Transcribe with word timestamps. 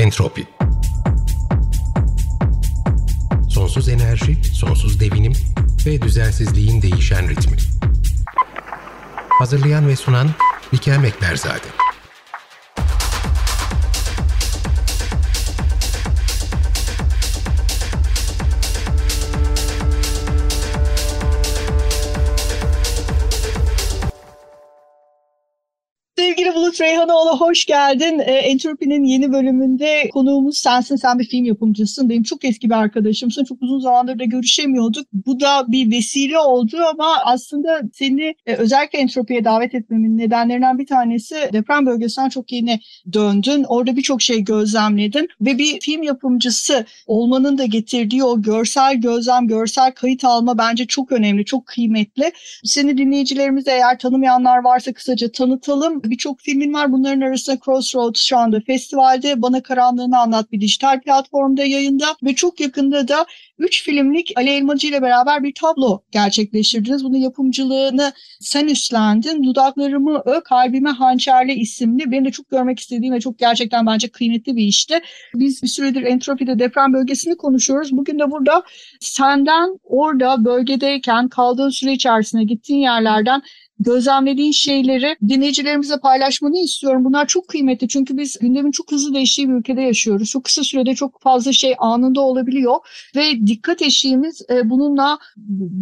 Entropi 0.00 0.46
Sonsuz 3.48 3.88
enerji, 3.88 4.44
sonsuz 4.44 5.00
devinim 5.00 5.32
ve 5.86 6.02
düzensizliğin 6.02 6.82
değişen 6.82 7.28
ritmi. 7.28 7.56
Hazırlayan 9.28 9.88
ve 9.88 9.96
sunan 9.96 10.30
Likel 10.74 10.98
Mekberzade. 10.98 11.66
Hoş 27.38 27.64
geldin. 27.64 28.18
E, 28.18 28.32
Entropi'nin 28.32 29.04
yeni 29.04 29.32
bölümünde 29.32 30.08
konuğumuz 30.12 30.58
sensin. 30.58 30.96
Sen 30.96 31.18
bir 31.18 31.24
film 31.24 31.44
yapımcısın. 31.44 32.08
Benim 32.08 32.22
çok 32.22 32.44
eski 32.44 32.70
bir 32.70 32.74
arkadaşımsın. 32.74 33.44
Çok 33.44 33.62
uzun 33.62 33.80
zamandır 33.80 34.18
da 34.18 34.24
görüşemiyorduk. 34.24 35.06
Bu 35.12 35.40
da 35.40 35.64
bir 35.68 35.90
vesile 35.90 36.38
oldu 36.38 36.76
ama 36.92 37.16
aslında 37.24 37.80
seni 37.94 38.34
e, 38.46 38.54
özellikle 38.54 38.98
Entropi'ye 38.98 39.44
davet 39.44 39.74
etmemin 39.74 40.18
nedenlerinden 40.18 40.78
bir 40.78 40.86
tanesi 40.86 41.34
deprem 41.52 41.86
bölgesinden 41.86 42.28
çok 42.28 42.52
yeni 42.52 42.80
döndün. 43.12 43.64
Orada 43.68 43.96
birçok 43.96 44.22
şey 44.22 44.44
gözlemledin 44.44 45.28
ve 45.40 45.58
bir 45.58 45.80
film 45.80 46.02
yapımcısı 46.02 46.84
olmanın 47.06 47.58
da 47.58 47.64
getirdiği 47.64 48.24
o 48.24 48.42
görsel 48.42 48.96
gözlem, 48.96 49.46
görsel 49.46 49.92
kayıt 49.92 50.24
alma 50.24 50.58
bence 50.58 50.86
çok 50.86 51.12
önemli, 51.12 51.44
çok 51.44 51.66
kıymetli. 51.66 52.32
Seni 52.64 52.98
dinleyicilerimiz 52.98 53.68
eğer 53.68 53.98
tanımayanlar 53.98 54.58
varsa 54.58 54.92
kısaca 54.92 55.32
tanıtalım 55.32 56.02
birçok 56.04 56.40
filmin 56.40 56.72
var. 56.74 56.92
Bunların 56.92 57.19
arasında 57.20 57.58
Crossroads 57.64 58.20
şu 58.20 58.38
anda 58.38 58.60
festivalde 58.60 59.42
Bana 59.42 59.62
Karanlığını 59.62 60.18
Anlat 60.18 60.52
bir 60.52 60.60
dijital 60.60 61.00
platformda 61.00 61.64
yayında 61.64 62.06
ve 62.22 62.34
çok 62.34 62.60
yakında 62.60 63.08
da 63.08 63.26
3 63.58 63.82
filmlik 63.84 64.32
Ali 64.36 64.50
Elmacı 64.50 64.86
ile 64.86 65.02
beraber 65.02 65.42
bir 65.42 65.54
tablo 65.54 66.02
gerçekleştirdiniz. 66.10 67.04
Bunun 67.04 67.16
yapımcılığını 67.16 68.12
sen 68.40 68.68
üstlendin. 68.68 69.44
Dudaklarımı 69.44 70.22
Ö, 70.24 70.40
Kalbime 70.40 70.90
Hançerle 70.90 71.54
isimli. 71.54 72.10
Benim 72.10 72.24
de 72.24 72.30
çok 72.30 72.50
görmek 72.50 72.80
istediğim 72.80 73.14
ve 73.14 73.20
çok 73.20 73.38
gerçekten 73.38 73.86
bence 73.86 74.08
kıymetli 74.08 74.56
bir 74.56 74.64
işti. 74.64 75.00
Biz 75.34 75.62
bir 75.62 75.68
süredir 75.68 76.02
Entropi'de 76.02 76.58
deprem 76.58 76.92
bölgesini 76.92 77.36
konuşuyoruz. 77.36 77.96
Bugün 77.96 78.18
de 78.18 78.30
burada 78.30 78.62
senden 79.00 79.78
orada 79.84 80.44
bölgedeyken 80.44 81.28
kaldığın 81.28 81.70
süre 81.70 81.92
içerisinde 81.92 82.44
gittiğin 82.44 82.80
yerlerden 82.80 83.42
gözlemlediğin 83.80 84.52
şeyleri 84.52 85.16
dinleyicilerimize 85.28 85.96
paylaşmanı 86.00 86.58
istiyorum. 86.58 87.04
Bunlar 87.04 87.26
çok 87.26 87.48
kıymetli 87.48 87.88
çünkü 87.88 88.18
biz 88.18 88.38
gündemin 88.38 88.70
çok 88.70 88.92
hızlı 88.92 89.14
değiştiği 89.14 89.48
bir 89.48 89.54
ülkede 89.54 89.82
yaşıyoruz. 89.82 90.30
Çok 90.30 90.44
kısa 90.44 90.64
sürede 90.64 90.94
çok 90.94 91.20
fazla 91.20 91.52
şey 91.52 91.74
anında 91.78 92.20
olabiliyor 92.20 92.76
ve 93.16 93.46
dikkat 93.46 93.82
eşiğimiz 93.82 94.42
e, 94.50 94.70
bununla 94.70 95.18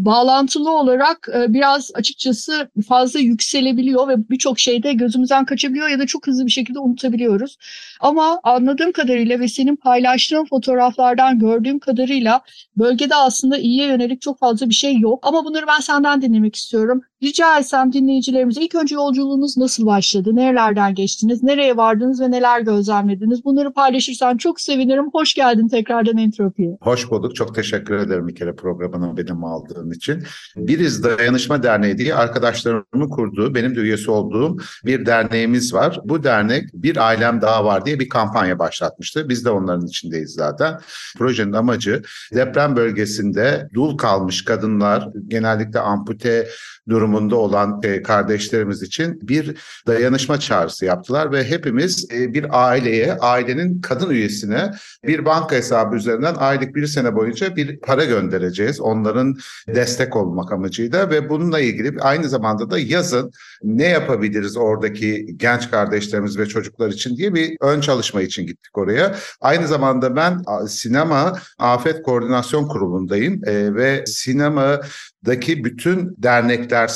bağlantılı 0.04 0.70
olarak 0.70 1.28
e, 1.34 1.52
biraz 1.54 1.90
açıkçası 1.94 2.70
fazla 2.88 3.20
yükselebiliyor 3.20 4.08
ve 4.08 4.30
birçok 4.30 4.58
şeyde 4.58 4.92
gözümüzden 4.92 5.44
kaçabiliyor 5.44 5.88
ya 5.88 5.98
da 5.98 6.06
çok 6.06 6.26
hızlı 6.26 6.46
bir 6.46 6.50
şekilde 6.50 6.78
unutabiliyoruz. 6.78 7.56
Ama 8.00 8.40
anladığım 8.42 8.92
kadarıyla 8.92 9.40
ve 9.40 9.48
senin 9.48 9.76
paylaştığın 9.76 10.44
fotoğraflardan 10.44 11.38
gördüğüm 11.38 11.78
kadarıyla 11.78 12.40
bölgede 12.76 13.14
aslında 13.14 13.58
iyiye 13.58 13.86
yönelik 13.86 14.20
çok 14.20 14.38
fazla 14.38 14.68
bir 14.68 14.74
şey 14.74 14.98
yok. 14.98 15.26
Ama 15.26 15.44
bunları 15.44 15.66
ben 15.66 15.80
senden 15.80 16.22
dinlemek 16.22 16.56
istiyorum. 16.56 17.02
Rica 17.22 17.58
etsem 17.58 17.87
dinleyicilerimize 17.92 18.60
ilk 18.60 18.74
önce 18.74 18.94
yolculuğunuz 18.94 19.56
nasıl 19.56 19.86
başladı? 19.86 20.36
Nerelerden 20.36 20.94
geçtiniz? 20.94 21.42
Nereye 21.42 21.76
vardınız 21.76 22.20
ve 22.20 22.30
neler 22.30 22.60
gözlemlediniz? 22.60 23.44
Bunları 23.44 23.72
paylaşırsan 23.72 24.36
çok 24.36 24.60
sevinirim. 24.60 25.10
Hoş 25.12 25.34
geldin 25.34 25.68
tekrardan 25.68 26.16
Entropi'ye. 26.16 26.78
Hoş 26.80 27.10
bulduk. 27.10 27.36
Çok 27.36 27.54
teşekkür 27.54 27.94
ederim 27.94 28.28
bir 28.28 28.34
kere 28.34 28.54
programına 28.54 29.16
benim 29.16 29.44
aldığın 29.44 29.90
için. 29.90 30.22
Biriz 30.56 31.04
Dayanışma 31.04 31.62
Derneği 31.62 31.98
diye 31.98 32.14
arkadaşlarımın 32.14 33.08
kurduğu, 33.08 33.54
benim 33.54 33.76
de 33.76 33.80
üyesi 33.80 34.10
olduğum 34.10 34.56
bir 34.84 35.06
derneğimiz 35.06 35.74
var. 35.74 36.00
Bu 36.04 36.24
dernek 36.24 36.64
Bir 36.74 36.96
Ailem 36.96 37.40
Daha 37.40 37.64
Var 37.64 37.86
diye 37.86 38.00
bir 38.00 38.08
kampanya 38.08 38.58
başlatmıştı. 38.58 39.28
Biz 39.28 39.44
de 39.44 39.50
onların 39.50 39.86
içindeyiz 39.86 40.30
zaten. 40.30 40.78
Projenin 41.18 41.52
amacı 41.52 42.02
deprem 42.34 42.76
bölgesinde 42.76 43.68
dul 43.74 43.96
kalmış 43.96 44.44
kadınlar, 44.44 45.08
genellikle 45.28 45.80
ampute 45.80 46.48
durumunda 46.88 47.36
olan 47.36 47.77
e, 47.82 48.02
kardeşlerimiz 48.02 48.82
için 48.82 49.18
bir 49.22 49.56
dayanışma 49.86 50.40
çağrısı 50.40 50.84
yaptılar 50.84 51.32
ve 51.32 51.44
hepimiz 51.44 52.06
e, 52.12 52.34
bir 52.34 52.46
aileye, 52.68 53.14
ailenin 53.14 53.80
kadın 53.80 54.10
üyesine 54.10 54.70
bir 55.04 55.24
banka 55.24 55.56
hesabı 55.56 55.96
üzerinden 55.96 56.34
aylık 56.34 56.74
bir 56.74 56.86
sene 56.86 57.14
boyunca 57.14 57.56
bir 57.56 57.80
para 57.80 58.04
göndereceğiz. 58.04 58.80
Onların 58.80 59.36
destek 59.68 60.16
olmak 60.16 60.52
amacıyla 60.52 61.10
ve 61.10 61.28
bununla 61.28 61.60
ilgili 61.60 62.00
aynı 62.00 62.28
zamanda 62.28 62.70
da 62.70 62.78
yazın 62.78 63.32
ne 63.62 63.84
yapabiliriz 63.84 64.56
oradaki 64.56 65.26
genç 65.36 65.70
kardeşlerimiz 65.70 66.38
ve 66.38 66.46
çocuklar 66.46 66.88
için 66.88 67.16
diye 67.16 67.34
bir 67.34 67.56
ön 67.60 67.80
çalışma 67.80 68.22
için 68.22 68.46
gittik 68.46 68.78
oraya. 68.78 69.14
Aynı 69.40 69.66
zamanda 69.66 70.16
ben 70.16 70.42
sinema 70.66 71.38
afet 71.58 72.02
koordinasyon 72.02 72.68
kurulundayım 72.68 73.40
e, 73.46 73.74
ve 73.74 74.06
sinema 74.06 74.80
daki 75.26 75.64
bütün 75.64 76.14
dernekler, 76.18 76.86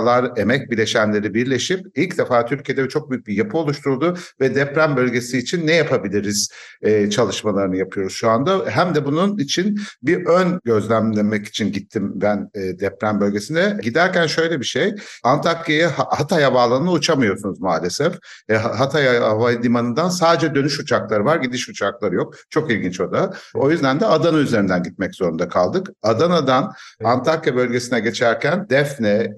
STK'lar, 0.00 0.30
emek 0.36 0.70
bileşenleri 0.70 1.34
birleşip 1.34 1.86
ilk 1.94 2.18
defa 2.18 2.46
Türkiye'de 2.46 2.88
çok 2.88 3.10
büyük 3.10 3.26
bir 3.26 3.34
yapı 3.34 3.58
oluşturuldu 3.58 4.16
ve 4.40 4.54
deprem 4.54 4.96
bölgesi 4.96 5.38
için 5.38 5.66
ne 5.66 5.74
yapabiliriz 5.74 6.48
e, 6.82 7.10
çalışmalarını 7.10 7.76
yapıyoruz 7.76 8.12
şu 8.12 8.30
anda. 8.30 8.64
Hem 8.66 8.94
de 8.94 9.04
bunun 9.04 9.38
için 9.38 9.80
bir 10.02 10.26
ön 10.26 10.60
gözlemlemek 10.64 11.46
için 11.46 11.72
gittim 11.72 12.12
ben 12.14 12.50
e, 12.54 12.60
deprem 12.60 13.20
bölgesine. 13.20 13.76
Giderken 13.82 14.26
şöyle 14.26 14.60
bir 14.60 14.64
şey, 14.64 14.94
Antakya'ya 15.24 15.90
Hatay 15.96 16.42
Havaalanı'na 16.42 16.92
uçamıyorsunuz 16.92 17.60
maalesef. 17.60 18.14
E, 18.48 18.54
Hatay 18.54 19.18
Havalimanı'ndan 19.18 20.08
sadece 20.08 20.54
dönüş 20.54 20.80
uçakları 20.80 21.24
var, 21.24 21.36
gidiş 21.36 21.68
uçakları 21.68 22.14
yok. 22.14 22.34
Çok 22.50 22.70
ilginç 22.70 23.00
o 23.00 23.12
da. 23.12 23.32
O 23.54 23.70
yüzden 23.70 24.00
de 24.00 24.06
Adana 24.06 24.38
üzerinden 24.38 24.82
gitmek 24.82 25.14
zorunda 25.14 25.48
kaldık. 25.48 25.88
Adana'dan 26.02 26.72
Antakya 27.04 27.56
bölgesine 27.56 28.00
geçerken 28.00 28.66
Defne, 28.70 29.34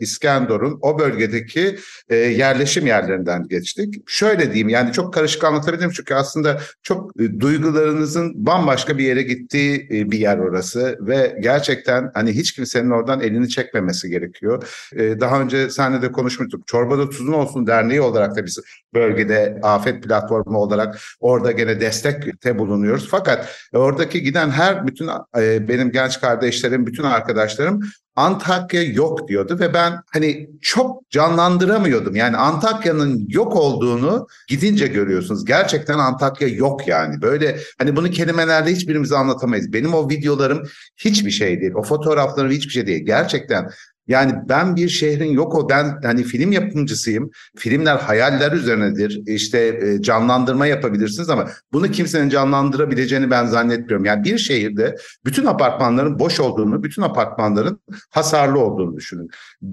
İskenderun 0.53 0.79
o 0.83 0.99
bölgedeki 0.99 1.79
e, 2.09 2.17
yerleşim 2.17 2.87
yerlerinden 2.87 3.49
geçtik. 3.49 3.95
Şöyle 4.07 4.47
diyeyim 4.47 4.69
yani 4.69 4.93
çok 4.93 5.15
karışık 5.15 5.45
anlatabilirim 5.45 5.91
çünkü 5.91 6.15
aslında 6.15 6.61
çok 6.83 7.21
e, 7.21 7.41
duygularınızın 7.41 8.47
bambaşka 8.47 8.99
bir 8.99 9.05
yere 9.05 9.23
gittiği 9.23 9.89
e, 9.91 10.11
bir 10.11 10.19
yer 10.19 10.39
orası 10.39 10.99
ve 11.01 11.39
gerçekten 11.41 12.11
hani 12.15 12.33
hiç 12.33 12.53
kimsenin 12.53 12.91
oradan 12.91 13.21
elini 13.21 13.49
çekmemesi 13.49 14.09
gerekiyor. 14.09 14.63
E, 14.97 15.21
daha 15.21 15.41
önce 15.41 15.71
seninle 15.71 16.03
de 16.03 16.13
konuşmuştuk. 16.13 16.67
Çorbada 16.67 17.11
Tuzun 17.11 17.33
Olsun 17.33 17.67
Derneği 17.67 18.01
olarak 18.01 18.37
da 18.37 18.45
biz 18.45 18.59
bölgede 18.95 19.61
afet 19.63 20.03
platformu 20.03 20.59
olarak 20.59 20.99
orada 21.21 21.53
gene 21.53 21.81
destekte 21.81 22.59
bulunuyoruz. 22.59 23.09
Fakat 23.11 23.49
oradaki 23.73 24.23
giden 24.23 24.51
her 24.51 24.87
bütün 24.87 25.09
e, 25.39 25.69
benim 25.69 25.93
genç 25.93 26.21
kardeşlerim, 26.21 26.87
bütün 26.87 27.03
arkadaşlarım 27.03 27.81
Antakya 28.17 28.83
yok 28.83 29.29
diyordu 29.29 29.57
ve 29.61 29.75
ben 29.75 29.93
hani 30.13 30.51
çok 30.61 31.11
canlandıramıyordum. 31.11 32.17
Yani 32.17 32.37
Antakya'nın 32.37 33.27
yok 33.29 33.57
olduğunu 33.57 34.27
gidince 34.49 34.87
görüyorsunuz. 34.87 35.45
Gerçekten 35.45 35.99
Antakya 35.99 36.49
yok 36.49 36.89
yani. 36.89 37.23
Böyle 37.23 37.59
hani 37.79 37.97
bunu 37.97 38.11
kelimelerle 38.11 38.71
hiçbirimize 38.71 39.17
anlatamayız. 39.17 39.73
Benim 39.73 39.95
o 39.95 40.11
videolarım 40.11 40.63
hiçbir 40.97 41.31
şey 41.31 41.61
değil. 41.61 41.73
O 41.75 41.83
fotoğraflarım 41.83 42.51
hiçbir 42.51 42.73
şey 42.73 42.87
değil. 42.87 43.07
Gerçekten 43.07 43.71
yani 44.09 44.35
ben 44.49 44.77
bir 44.77 44.89
şehrin 44.89 45.33
yok 45.33 45.55
o 45.55 45.69
ben 45.69 45.99
hani 46.03 46.23
film 46.23 46.53
yapımcısıyım. 46.53 47.31
Filmler 47.57 47.97
hayaller 47.97 48.53
üzerinedir. 48.53 49.23
İşte 49.27 49.59
e, 49.83 50.03
canlandırma 50.03 50.67
yapabilirsiniz 50.67 51.31
ama 51.31 51.49
bunu 51.73 51.91
kimsenin 51.91 52.29
canlandırabileceğini 52.29 53.31
ben 53.31 53.47
zannetmiyorum. 53.47 54.05
Yani 54.05 54.25
bir 54.25 54.39
şehirde 54.39 54.97
bütün 55.25 55.45
apartmanların 55.45 56.19
boş 56.19 56.41
olduğunu, 56.41 56.83
bütün 56.83 57.03
apartmanların 57.03 57.81
hasarlı 58.11 58.59
olduğunu 58.59 58.97
düşünün. 58.97 59.29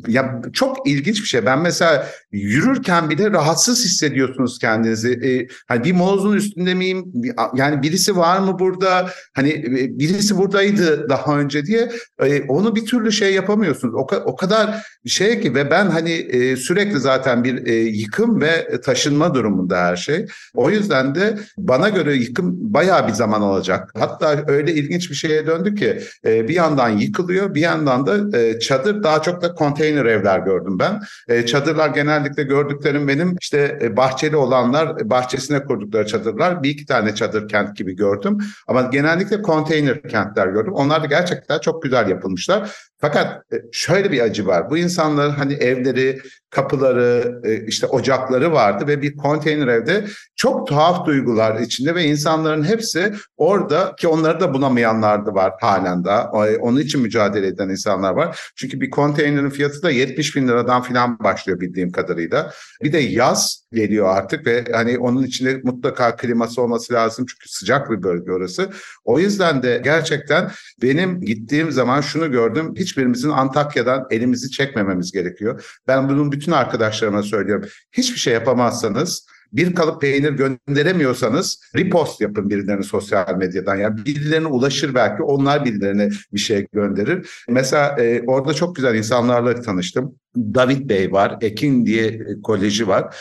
Ya 0.07 0.41
çok 0.53 0.87
ilginç 0.87 1.21
bir 1.21 1.27
şey. 1.27 1.45
Ben 1.45 1.59
mesela 1.59 2.07
yürürken 2.31 3.09
bile 3.09 3.31
rahatsız 3.31 3.85
hissediyorsunuz 3.85 4.59
kendinizi. 4.59 5.11
E, 5.11 5.47
hani 5.67 5.83
bir 5.83 5.93
molozun 5.93 6.35
üstünde 6.35 6.73
miyim? 6.73 7.13
Yani 7.55 7.81
birisi 7.81 8.17
var 8.17 8.39
mı 8.39 8.59
burada? 8.59 9.09
Hani 9.35 9.49
e, 9.49 9.99
birisi 9.99 10.37
buradaydı 10.37 11.09
daha 11.09 11.39
önce 11.39 11.65
diye 11.65 11.91
e, 12.19 12.41
onu 12.41 12.75
bir 12.75 12.85
türlü 12.85 13.11
şey 13.11 13.33
yapamıyorsunuz. 13.33 13.93
O 13.95 14.07
o 14.25 14.35
kadar 14.35 14.85
şey 15.07 15.41
ki 15.41 15.55
ve 15.55 15.71
ben 15.71 15.85
hani 15.85 16.11
e, 16.11 16.55
sürekli 16.55 16.99
zaten 16.99 17.43
bir 17.43 17.67
e, 17.67 17.73
yıkım 17.73 18.41
ve 18.41 18.81
taşınma 18.81 19.33
durumunda 19.33 19.77
her 19.77 19.95
şey. 19.95 20.25
O 20.53 20.69
yüzden 20.69 21.15
de 21.15 21.37
bana 21.57 21.89
göre 21.89 22.15
yıkım 22.15 22.73
bayağı 22.73 23.07
bir 23.07 23.13
zaman 23.13 23.41
alacak. 23.41 23.91
Hatta 23.99 24.43
öyle 24.47 24.73
ilginç 24.73 25.09
bir 25.09 25.15
şeye 25.15 25.47
döndü 25.47 25.75
ki 25.75 25.99
e, 26.25 26.47
bir 26.47 26.53
yandan 26.53 26.89
yıkılıyor 26.89 27.55
bir 27.55 27.61
yandan 27.61 28.07
da 28.07 28.37
e, 28.39 28.59
çadır 28.59 29.03
daha 29.03 29.21
çok 29.21 29.41
da 29.41 29.53
konteyner 29.53 30.05
evler 30.05 30.39
gördüm 30.39 30.79
ben. 30.79 31.01
E, 31.27 31.45
çadırlar 31.45 31.89
genellikle 31.89 32.43
gördüklerim 32.43 33.07
benim 33.07 33.35
işte 33.41 33.79
e, 33.81 33.97
bahçeli 33.97 34.35
olanlar 34.35 35.09
bahçesine 35.09 35.63
kurdukları 35.63 36.07
çadırlar. 36.07 36.63
Bir 36.63 36.69
iki 36.69 36.85
tane 36.85 37.15
çadır 37.15 37.47
kent 37.47 37.75
gibi 37.77 37.95
gördüm. 37.95 38.37
Ama 38.67 38.81
genellikle 38.81 39.41
konteyner 39.41 40.01
kentler 40.01 40.47
gördüm. 40.47 40.73
Onlar 40.73 41.03
da 41.03 41.05
gerçekten 41.05 41.59
çok 41.59 41.83
güzel 41.83 42.09
yapılmışlar. 42.09 42.71
Fakat 43.01 43.53
e, 43.53 43.55
şöyle 43.71 44.11
bir 44.11 44.21
acı 44.21 44.47
var. 44.47 44.69
Bu 44.69 44.77
insanların 44.77 45.31
hani 45.31 45.53
evleri, 45.53 46.19
kapıları, 46.49 47.41
e, 47.43 47.65
işte 47.65 47.87
ocakları 47.87 48.51
vardı 48.51 48.87
ve 48.87 49.01
bir 49.01 49.17
konteyner 49.17 49.67
evde 49.67 50.05
çok 50.35 50.67
tuhaf 50.67 51.05
duygular 51.05 51.59
içinde 51.59 51.95
ve 51.95 52.03
insanların 52.03 52.63
hepsi 52.63 53.13
orada 53.37 53.95
ki 53.95 54.07
onları 54.07 54.39
da 54.39 54.53
bulamayanlar 54.53 55.25
da 55.25 55.33
var 55.33 55.53
halen 55.61 56.05
daha. 56.05 56.31
Onun 56.59 56.79
için 56.79 57.01
mücadele 57.01 57.47
eden 57.47 57.69
insanlar 57.69 58.13
var. 58.13 58.51
Çünkü 58.55 58.81
bir 58.81 58.89
konteynerin 58.89 59.49
fiyatı 59.49 59.81
da 59.81 59.91
70 59.91 60.35
bin 60.35 60.47
liradan 60.47 60.81
falan 60.81 61.19
başlıyor 61.19 61.59
bildiğim 61.59 61.91
kadarıyla. 61.91 62.51
Bir 62.83 62.93
de 62.93 62.97
yaz 62.97 63.63
geliyor 63.73 64.07
artık 64.09 64.45
ve 64.47 64.65
hani 64.71 64.97
onun 64.97 65.23
içinde 65.23 65.61
mutlaka 65.63 66.15
kliması 66.15 66.61
olması 66.61 66.93
lazım 66.93 67.25
çünkü 67.29 67.49
sıcak 67.49 67.91
bir 67.91 68.03
bölge 68.03 68.31
orası. 68.31 68.69
O 69.05 69.19
yüzden 69.19 69.63
de 69.63 69.81
gerçekten 69.83 70.51
benim 70.81 71.21
gittiğim 71.21 71.71
zaman 71.71 72.01
şunu 72.01 72.31
gördüm. 72.31 72.73
Hiçbirimizin 72.75 73.29
Antakya'dan 73.29 74.07
elimizi 74.11 74.51
çekmememiz 74.51 75.11
gerekiyor. 75.11 75.79
Ben 75.87 76.09
bunun 76.09 76.31
bütün 76.31 76.51
arkadaşlarıma 76.51 77.23
söylüyorum. 77.23 77.69
Hiçbir 77.91 78.19
şey 78.19 78.33
yapamazsanız 78.33 79.27
bir 79.53 79.75
kalıp 79.75 80.01
peynir 80.01 80.31
gönderemiyorsanız 80.31 81.61
repost 81.75 82.21
yapın 82.21 82.49
birilerine 82.49 82.83
sosyal 82.83 83.35
medyadan. 83.37 83.75
Yani 83.75 84.05
birilerine 84.05 84.47
ulaşır 84.47 84.95
belki 84.95 85.23
onlar 85.23 85.65
birilerine 85.65 86.09
bir 86.33 86.39
şey 86.39 86.67
gönderir. 86.73 87.43
Mesela 87.49 87.95
e, 87.99 88.23
orada 88.27 88.53
çok 88.53 88.75
güzel 88.75 88.95
insanlarla 88.95 89.61
tanıştım. 89.61 90.18
David 90.35 90.89
Bey 90.89 91.11
var, 91.11 91.37
Ekin 91.41 91.85
diye 91.85 92.05
e, 92.07 92.41
koleji 92.43 92.87
var. 92.87 93.15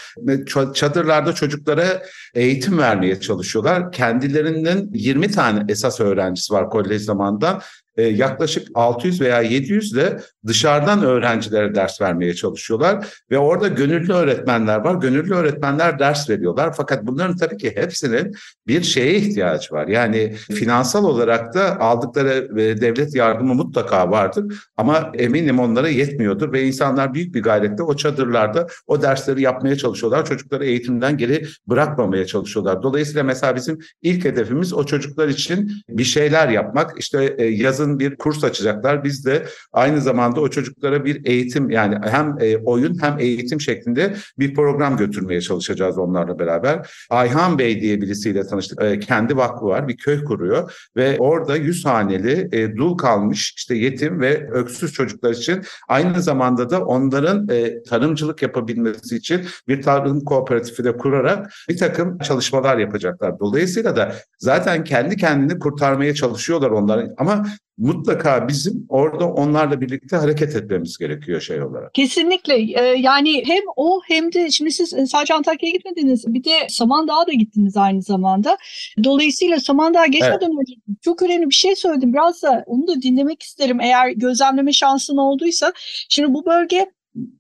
Çadırlarda 0.75 1.33
çocuklara 1.33 2.03
eğitim 2.35 2.79
vermeye 2.79 3.21
çalışıyorlar. 3.21 3.93
Kendilerinin 3.93 4.91
20 4.95 5.31
tane 5.31 5.65
esas 5.69 6.01
öğrencisi 6.01 6.55
var 6.55 6.71
kolej 6.71 7.03
zamanında. 7.03 7.61
E, 7.99 8.03
yaklaşık 8.03 8.69
600 8.75 9.21
veya 9.21 9.41
700 9.41 9.97
de 9.97 10.21
dışarıdan 10.47 11.03
öğrencilere 11.03 11.75
ders 11.75 12.01
vermeye 12.01 12.35
çalışıyorlar 12.35 13.07
ve 13.31 13.39
orada 13.39 13.69
gönüllü 13.69 14.13
öğretmenler 14.13 14.79
var. 14.79 14.95
Gönüllü 14.95 15.35
öğretmenler 15.35 15.99
ders 15.99 16.31
veriyorlar 16.31 16.75
fakat 16.77 17.07
bunların 17.07 17.37
tabii 17.37 17.57
ki 17.57 17.73
hepsinin 17.77 18.35
bir 18.67 18.83
şeye 18.83 19.15
ihtiyacı 19.15 19.75
var. 19.75 19.87
Yani 19.87 20.35
finansal 20.35 21.05
olarak 21.05 21.55
da 21.55 21.81
aldıkları 21.81 22.57
devlet 22.57 23.15
yardımı 23.15 23.55
mutlaka 23.55 24.11
vardır 24.11 24.69
ama 24.77 25.13
eminim 25.15 25.59
onlara 25.59 25.89
yetmiyordur 25.89 26.53
ve 26.53 26.63
insanlar 26.63 27.15
büyük 27.15 27.35
bir 27.35 27.43
gayretle 27.43 27.83
o 27.83 27.97
çadırlarda 27.97 28.67
o 28.87 29.03
dersleri 29.03 29.43
yapmaya 29.43 29.77
çalışıyorlar. 29.77 30.25
Çocukları 30.27 30.65
eğitimden 30.65 31.17
geri 31.17 31.47
bırakmamaya 31.67 32.27
çalışıyorlar. 32.27 32.83
Dolayısıyla 32.83 33.23
mesela 33.23 33.57
bizim 33.57 33.79
ilk 34.03 34.25
hedefimiz 34.25 34.73
o 34.73 34.85
çocuklar 34.85 35.29
için 35.29 35.73
bir 35.89 36.05
şeyler 36.05 36.49
yapmak. 36.49 36.99
İşte 36.99 37.35
e, 37.39 37.45
yazın 37.45 37.88
yazın 37.89 37.99
bir 37.99 38.17
kurs 38.17 38.45
açacaklar. 38.45 39.05
Biz 39.05 39.27
de 39.27 39.47
aynı 39.73 40.01
zamanda 40.01 40.41
o 40.41 40.49
çocuklara 40.49 41.05
bir 41.05 41.27
eğitim 41.27 41.71
yani 41.71 41.99
hem 42.03 42.37
e, 42.41 42.57
oyun 42.57 43.03
hem 43.03 43.19
eğitim 43.19 43.61
şeklinde 43.61 44.15
bir 44.39 44.55
program 44.55 44.97
götürmeye 44.97 45.41
çalışacağız 45.41 45.99
onlarla 45.99 46.39
beraber. 46.39 46.91
Ayhan 47.11 47.59
Bey 47.59 47.81
diye 47.81 48.01
birisiyle 48.01 48.47
tanıştık. 48.47 48.83
E, 48.83 48.99
kendi 48.99 49.37
vakfı 49.37 49.67
var 49.67 49.89
bir 49.89 49.97
köy 49.97 50.25
kuruyor 50.25 50.89
ve 50.97 51.17
orada 51.19 51.57
yüz 51.57 51.85
haneli 51.85 52.49
e, 52.53 52.77
dul 52.77 52.97
kalmış 52.97 53.55
işte 53.57 53.75
yetim 53.75 54.21
ve 54.21 54.51
öksüz 54.51 54.93
çocuklar 54.93 55.31
için 55.31 55.63
aynı 55.89 56.23
zamanda 56.23 56.71
da 56.71 56.85
onların 56.85 57.49
tarımcılık 57.89 58.43
yapabilmesi 58.43 59.17
için 59.17 59.41
bir 59.69 59.83
tarım 59.83 60.21
kooperatifi 60.25 60.85
de 60.85 60.97
kurarak 60.97 61.51
bir 61.69 61.77
takım 61.77 62.19
çalışmalar 62.19 62.79
yapacaklar. 62.79 63.39
Dolayısıyla 63.41 63.97
da 63.97 64.15
zaten 64.39 64.85
kendi 64.85 65.17
kendini 65.17 65.59
kurtarmaya 65.59 66.15
çalışıyorlar 66.15 66.71
onların 66.71 67.15
ama 67.19 67.45
mutlaka 67.79 68.49
bizim 68.49 68.87
orada 68.89 69.33
onlarla 69.33 69.81
birlikte 69.81 70.17
hareket 70.17 70.57
etmemiz 70.57 70.99
gerekiyor 70.99 71.41
şey 71.41 71.63
olarak. 71.63 71.95
Kesinlikle 71.95 72.55
ee, 72.55 72.83
yani 72.99 73.43
hem 73.47 73.63
o 73.77 74.01
hem 74.09 74.33
de 74.33 74.51
şimdi 74.51 74.73
siz 74.73 74.95
e, 74.95 75.07
sadece 75.07 75.35
Antakya'ya 75.35 75.73
gitmediniz 75.73 76.35
bir 76.35 76.45
de 76.45 76.51
Samandağ'a 76.69 77.27
da 77.27 77.33
gittiniz 77.33 77.77
aynı 77.77 78.03
zamanda. 78.03 78.59
Dolayısıyla 79.05 79.61
Samandağ'a 79.61 80.07
geçmeden 80.07 80.35
evet. 80.35 80.59
önce 80.61 80.73
çok 81.03 81.23
önemli 81.23 81.51
bir 81.51 81.55
şey 81.55 81.77
söyledim 81.77 82.13
biraz 82.13 82.43
da 82.43 82.65
onu 82.67 82.87
da 82.87 83.03
dinlemek 83.03 83.43
isterim 83.43 83.81
eğer 83.81 84.11
gözlemleme 84.11 84.73
şansın 84.73 85.17
olduysa. 85.17 85.73
Şimdi 86.09 86.35
bu 86.35 86.47
bölge 86.47 86.87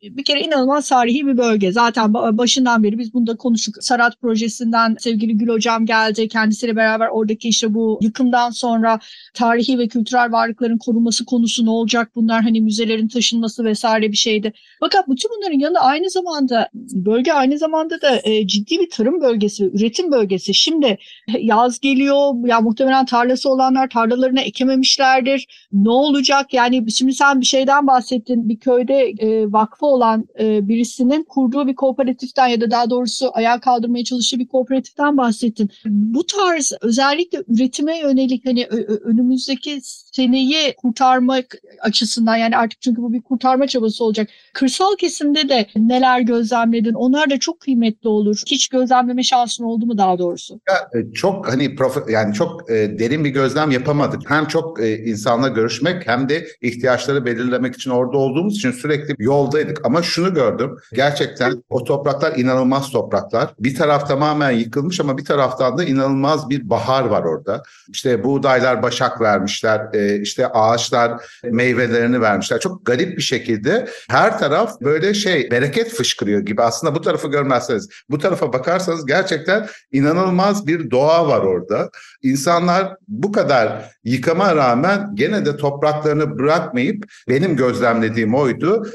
bir 0.03 0.25
kere 0.25 0.41
inanılmaz 0.41 0.89
tarihi 0.89 1.27
bir 1.27 1.39
bölge. 1.39 1.73
Zaten 1.73 2.15
başından 2.15 2.83
beri 2.83 2.99
biz 2.99 3.15
bunda 3.15 3.37
konuştuk. 3.37 3.75
Sarat 3.81 4.21
projesinden 4.21 4.97
sevgili 5.01 5.39
Gül 5.39 5.49
Hocam 5.49 5.87
geldi. 5.87 6.29
Kendisiyle 6.29 6.77
beraber 6.77 7.09
oradaki 7.09 7.49
işte 7.49 7.75
bu 7.75 7.99
yıkımdan 8.03 8.51
sonra 8.51 8.99
tarihi 9.35 9.79
ve 9.79 9.89
kültürel 9.89 10.33
varlıkların 10.33 10.79
korunması 10.79 11.25
konusu 11.25 11.67
ne 11.67 11.71
olacak? 11.71 12.11
Bunlar 12.15 12.43
hani 12.43 12.61
müzelerin 12.61 13.09
taşınması 13.09 13.65
vesaire 13.65 14.13
bir 14.13 14.17
şeydi. 14.17 14.53
Fakat 14.81 15.09
bütün 15.09 15.31
bunların 15.37 15.59
yanında 15.59 15.81
aynı 15.81 16.11
zamanda 16.11 16.69
bölge 16.75 17.33
aynı 17.33 17.59
zamanda 17.59 18.01
da 18.03 18.21
e, 18.25 18.47
ciddi 18.47 18.79
bir 18.79 18.91
tarım 18.91 19.21
bölgesi 19.21 19.65
ve 19.65 19.77
üretim 19.77 20.13
bölgesi. 20.13 20.55
Şimdi 20.55 20.99
yaz 21.39 21.81
geliyor. 21.81 22.49
Ya 22.49 22.61
muhtemelen 22.61 23.07
tarlası 23.07 23.51
olanlar 23.51 23.91
tarlalarına 23.91 24.41
ekememişlerdir. 24.41 25.47
Ne 25.73 25.91
olacak? 25.91 26.55
Yani 26.55 26.91
şimdi 26.93 27.13
sen 27.15 27.41
bir 27.41 27.47
şeyden 27.47 27.87
bahsettin. 27.87 28.49
Bir 28.49 28.59
köyde 28.59 29.15
e, 29.19 29.53
vakfı 29.69 29.87
olan 29.87 30.29
e, 30.41 30.69
birisinin 30.69 31.23
kurduğu 31.23 31.67
bir 31.67 31.75
kooperatiften 31.75 32.47
ya 32.47 32.61
da 32.61 32.71
daha 32.71 32.91
doğrusu 32.91 33.31
ayağa 33.33 33.61
kaldırmaya 33.61 34.05
çalıştığı 34.05 34.39
bir 34.39 34.49
kooperatiften 34.49 35.17
bahsettin. 35.17 35.71
Bu 35.87 36.27
tarz 36.27 36.73
özellikle 36.81 37.43
üretime 37.49 37.99
yönelik 37.99 38.47
hani 38.47 38.67
önümüzdeki 39.05 39.81
seneyi 39.83 40.75
kurtarmak 40.77 41.55
açısından 41.81 42.37
yani 42.37 42.57
artık 42.57 42.81
çünkü 42.81 43.03
bu 43.03 43.13
bir 43.13 43.23
kurtarma 43.23 43.67
çabası 43.67 44.05
olacak. 44.05 44.29
Kırsal 44.53 44.97
kesimde 44.97 45.49
de 45.49 45.67
neler 45.77 46.21
gözlemledin? 46.21 46.95
Onlar 46.95 47.31
da 47.31 47.39
çok 47.39 47.61
kıymetli 47.61 48.09
olur. 48.09 48.43
Hiç 48.47 48.69
gözlemleme 48.69 49.23
şansın 49.23 49.65
oldu 49.65 49.87
mu 49.87 49.99
daha 49.99 50.19
doğrusu? 50.19 50.61
Ya, 50.69 51.01
e, 51.01 51.13
çok 51.13 51.53
hani 51.53 51.77
prof, 51.77 52.11
yani 52.11 52.35
çok 52.35 52.71
e, 52.71 52.75
derin 52.99 53.25
bir 53.25 53.31
gözlem 53.31 53.71
yapamadık. 53.71 54.31
Hem 54.31 54.47
çok 54.47 54.81
e, 54.81 55.05
insanla 55.05 55.49
görüşmek 55.49 56.07
hem 56.07 56.29
de 56.29 56.47
ihtiyaçları 56.63 57.25
belirlemek 57.25 57.75
için 57.75 57.91
orada 57.91 58.19
olduğumuz 58.19 58.57
için 58.57 58.71
sürekli 58.71 59.15
yoldaydık. 59.59 59.87
Ama 59.87 60.03
şunu 60.03 60.35
gördüm. 60.35 60.77
Gerçekten 60.93 61.63
o 61.71 61.85
topraklar 61.85 62.37
inanılmaz 62.37 62.91
topraklar. 62.91 63.55
Bir 63.61 63.75
taraf 63.75 64.09
tamamen 64.09 64.51
yıkılmış 64.51 65.01
ama 65.01 65.19
bir 65.19 65.25
taraftan 65.25 65.79
da 65.79 65.85
inanılmaz 65.85 66.51
bir 66.51 66.71
bahar 66.71 67.05
var 67.05 67.23
orada. 67.23 67.63
İşte 67.89 68.25
buğdaylar 68.25 68.83
başak 68.83 69.21
vermişler. 69.21 69.81
E, 69.93 70.21
işte 70.21 70.47
ağaçlar 70.47 71.23
meyvelerini 71.45 72.21
vermişler. 72.21 72.61
Çok 72.61 72.87
garip 72.87 73.17
bir 73.17 73.23
şekilde 73.23 73.89
her 74.11 74.39
taraf 74.39 74.81
böyle 74.81 75.15
şey 75.15 75.51
bereket 75.51 75.89
fışkırıyor 75.89 76.41
gibi. 76.41 76.63
Aslında 76.63 76.95
bu 76.95 77.01
tarafı 77.01 77.29
görmezseniz 77.29 77.89
bu 78.11 78.19
tarafa 78.19 78.53
bakarsanız 78.53 79.07
gerçekten 79.07 79.67
inanılmaz 79.93 80.67
bir 80.67 80.91
doğa 80.91 81.29
var 81.29 81.41
orada. 81.41 81.91
İnsanlar 82.23 82.97
bu 83.09 83.33
kadar 83.33 83.93
yıkama 84.05 84.57
rağmen 84.57 85.11
gene 85.15 85.47
de 85.47 85.57
topraklarını 85.57 86.39
bırakmayıp 86.39 87.05
benim 87.29 87.57
gözlemlediğim 87.57 88.35
oydu. 88.35 88.87